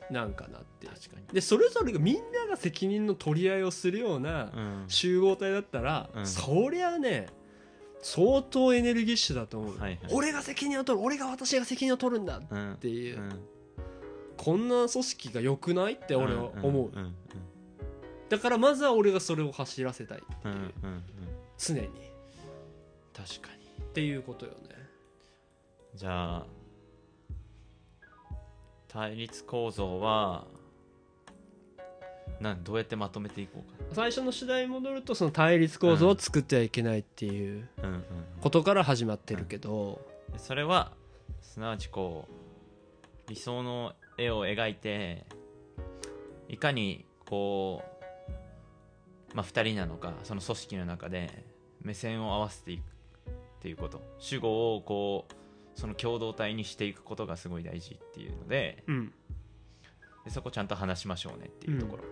[0.10, 0.94] なんかなっていう。
[0.94, 1.24] 確かに。
[1.32, 4.86] でそれぞれがみんなが責任の取り合いをするようなうん。
[4.90, 6.28] 集合体だったら、うん。
[6.28, 7.28] そりゃね
[8.02, 10.00] 相当エネルギッシュだと思う、はいはい。
[10.12, 12.78] 俺が責任を取る俺が私が責任を取るんだっうん。
[12.80, 13.30] ていう、うん。
[14.38, 17.16] こんな組織が良くないって俺は思う、んんうん。
[18.30, 21.04] だからまずは俺がそれを走らせたいっていう、うんうんうん
[21.58, 21.82] 常に。
[21.82, 21.90] っ
[23.14, 23.86] 確かに。
[23.94, 24.58] ていうことよね。
[25.96, 26.46] じゃあ
[28.88, 30.46] 対立構造は
[32.40, 33.94] なんどうやってまとめていこうか。
[33.94, 37.86] 最初の主題に戻るとその対立構造を作ってはいけないっていううん。
[37.86, 38.04] うんうん
[38.42, 40.00] ことから始まってるけど、
[40.32, 40.94] でそれは
[41.42, 42.26] すなわちこ
[43.28, 45.26] う理想の絵を描いて
[46.48, 47.84] いかにこ
[49.34, 51.44] う、まあ、2人なのかその組織の中で
[51.82, 52.84] 目線を合わせていくっ
[53.60, 54.02] ていうこと。
[54.20, 55.34] 主語をこう
[55.78, 59.14] その共同体にしていくことがすごい大事っていうのでうん。
[60.24, 62.04] でそこちゃんと話しましょうねっていうところ、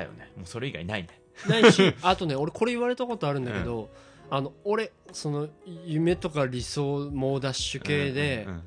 [0.00, 0.30] だよね。
[0.36, 1.08] もうそれ以外ないね。
[1.48, 3.90] ないし あとね俺これ言われたことあるんだけど、
[4.30, 5.48] あの俺その
[5.84, 8.62] 夢とか理想猛ダッシュ系で、うん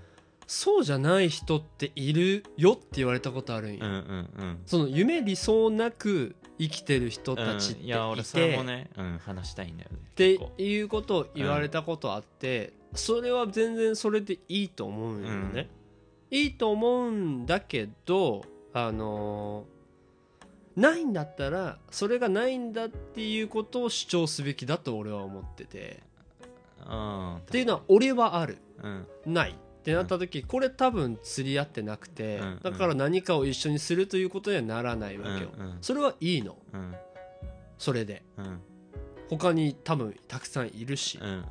[0.46, 4.44] そうじゃない人っているよって言われたことあるんよ、うんうんうん。
[4.44, 7.88] うんその夢理想なく生きてる人たちっていて、うん。
[7.88, 9.98] いや俺それもね、うん、話したいんだよね。
[9.98, 15.70] っていうことを言われたことあって、それは全然それでいいと思うんよね、
[16.30, 19.73] いいと思うんだけどあのー
[20.76, 26.02] ないんだったらそれがないんだっていうことを主張すべきだと俺は思ってて。
[26.86, 27.36] うん。
[27.38, 28.58] っていうのは俺はある。
[28.82, 29.08] うん。
[29.26, 29.54] ないっ
[29.84, 32.60] てなった時これ多分釣り合ってなくてうん。
[32.64, 35.50] だから何かを一緒にするということにはならないわけよ。
[35.58, 35.66] うん。
[35.66, 35.78] うん。
[35.82, 36.58] それはいいの。
[36.74, 36.96] うん。
[37.78, 38.24] それで。
[38.38, 38.60] うん。
[39.30, 41.20] 他に多分たくさんいるし。
[41.22, 41.48] うんうんだ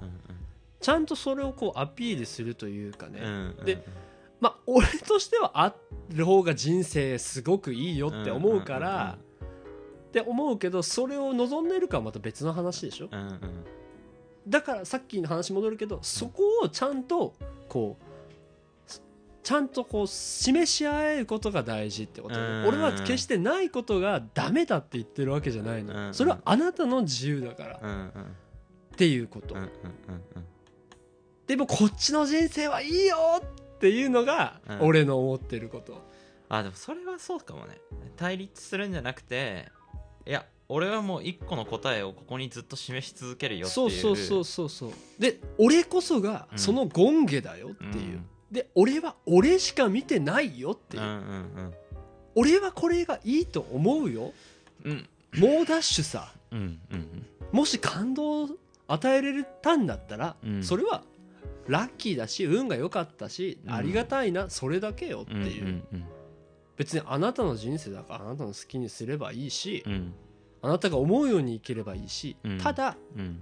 [0.83, 3.57] ちゃんとそれをこうアピールするというかね、うん。
[3.64, 3.83] で
[4.43, 5.74] まあ俺としてはあ
[6.11, 9.18] る方が人生すごくいいよって思うから、
[10.09, 13.09] って思うけどそれを望んでるかはまた別の話でしょ？
[13.11, 13.26] うんうん。
[13.28, 13.38] うん
[14.45, 17.32] だからさっきの話戻るけどそこをちゃんと
[17.68, 19.01] こうす
[19.45, 22.66] ちゃんとこう示し合えることが大事ってことうん。
[22.66, 27.76] 俺は決してないことがダメだって言ってるわけじゃないのうんそれはあなたの自由だから。
[27.76, 29.55] っていうこと。
[31.47, 33.43] でもこっちの人生はいいよっ
[33.83, 34.80] ていうのがうん。
[34.83, 36.01] 俺の思ってること。
[36.49, 37.80] あでもそれはそうかもね。
[38.16, 39.66] 対立するんじゃなくて
[40.24, 44.93] いや俺はもう一個の答えをここにずっと示し続けるよっていそううそうそうそうそう。
[45.18, 46.59] で俺こそがうん。
[46.59, 48.20] その権下だよっていう、
[48.51, 51.74] で俺は俺しか見てないよっていう、うんうん
[52.35, 54.33] 俺はこれがいいと思うよ。
[54.85, 54.93] うん。
[54.93, 56.33] うん猛ダッシュさ。
[56.51, 58.49] うんうんもし感動を
[58.89, 60.62] 与えられたんだったら、うん。
[60.62, 61.03] それは
[61.68, 63.72] ラッキーだし運が良かったし、うん。
[63.72, 65.36] ありがたいなそれだけよってう。
[65.36, 65.82] んいう、
[66.76, 70.14] 別にあなたの人生だからあなたの好きにすればいいし、うん。
[70.62, 72.58] あなたが思うように生きればいいし、うん。
[72.58, 73.40] ただうん。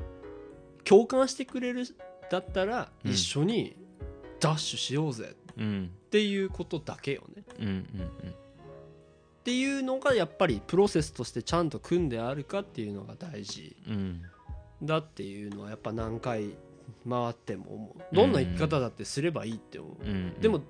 [0.85, 1.85] 共感してくれる
[2.31, 3.11] だったらうん。
[3.11, 3.77] 一緒に
[4.41, 5.35] ダッシュしようぜ。
[5.57, 7.45] うんっていうことだけよね。
[9.41, 14.23] っていうのがやっぱりプロセスとしてちゃんと組んであるかっていうのが大事うん。
[14.83, 16.57] だっていうのはやっぱ何回
[17.09, 18.15] 回っても思う。
[18.15, 20.41] どんな生き方だってすればいいって思う、うん。
[20.41, 20.63] でも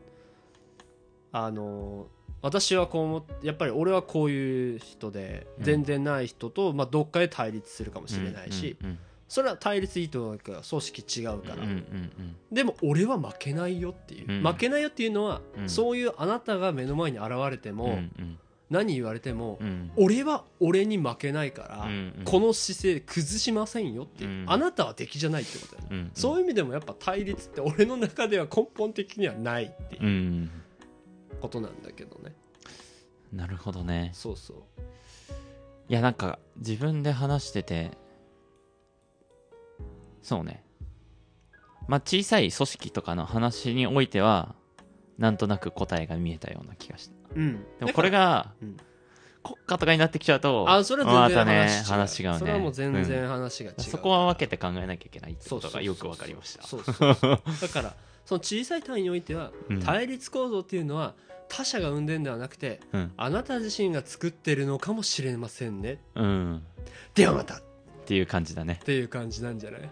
[1.32, 2.06] あの
[2.42, 5.64] 私はこう思っやっぱり俺はこういう人でうん。
[5.64, 8.98] 全然ない人と、まあ、どっかで対立するかもしれないし、うん。
[9.28, 11.60] それは対立いいと思うから組織違うから、うん。
[11.62, 11.68] うん。
[11.68, 12.36] うん。
[12.52, 14.42] でも俺は負けないよっていう、うん。
[14.42, 15.68] 負けないよっていうのは、うん。
[15.68, 17.92] そういうあなたが目の前に現れても、うん。
[17.92, 18.38] うん
[18.70, 19.90] 何言われても、うん。
[19.96, 22.24] 俺は俺に負けないから、うんうん。
[22.24, 24.50] この姿勢崩しませんよっていう、うん。
[24.50, 26.10] あなたは敵じゃないってことだよね、うんうん。
[26.14, 30.50] そういう意味でもやっぱ対立って俺の中では根本的にはないっていううん。
[31.40, 32.34] ことなんだけどね、
[33.32, 34.10] なるほどね。
[34.14, 34.56] そうそう。
[35.88, 37.90] いやなんか自分で話してて
[40.22, 40.62] そうね。
[41.88, 44.54] まあ小さい組織とかの話においては
[45.18, 47.64] なんとなく答えが見えたような気がしたうん。
[47.78, 48.76] でもこれがうん
[49.42, 52.38] 国家とかになってきちゃうとあそれは全然またね話違う,、話がね。
[52.40, 56.62] それはもう全うん然話が違う、そこは分けて考えなきゃいけないってことがよく分かりました。
[56.66, 57.40] そうそうそう。
[57.62, 57.94] だから
[58.26, 59.80] その小さい単位においては、うん。
[59.80, 61.14] 対立構造っていうのは
[61.48, 63.12] 他者が生んでんではなくてうん。
[63.16, 66.02] あなた自身が作ってるのかもしれませんね。
[66.16, 66.62] うん。
[67.14, 67.54] ではまた。
[67.54, 67.62] っ
[68.04, 68.78] ていう感じだね。
[68.82, 69.88] っていう感じなんじゃない？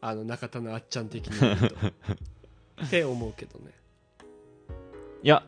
[0.00, 1.76] あの中田のあっちゃん的に言うと。
[2.86, 3.72] って思うけどね。
[5.22, 5.44] いや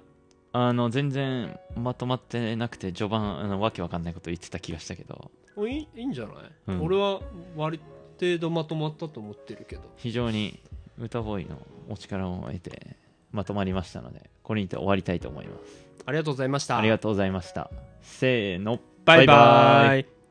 [0.52, 5.30] あの全然まとまってなくて序盤あのわけわかんないこと言ってた気がしたけど。
[5.56, 6.34] おいいいいんじゃない、
[6.68, 6.82] うん。
[6.82, 7.20] 俺は
[7.56, 7.80] 割
[8.20, 9.82] 程度まとまったと思ってるけど。
[9.96, 10.60] 非常に
[10.98, 12.96] 歌ボーイのお力を得て
[13.32, 15.86] まとまりましたのでこれにて終わりたいと思います。
[16.04, 16.78] ありがとうございました。
[16.78, 17.70] ありがとうございました。
[18.02, 18.78] せーの。
[19.04, 20.21] バイバイ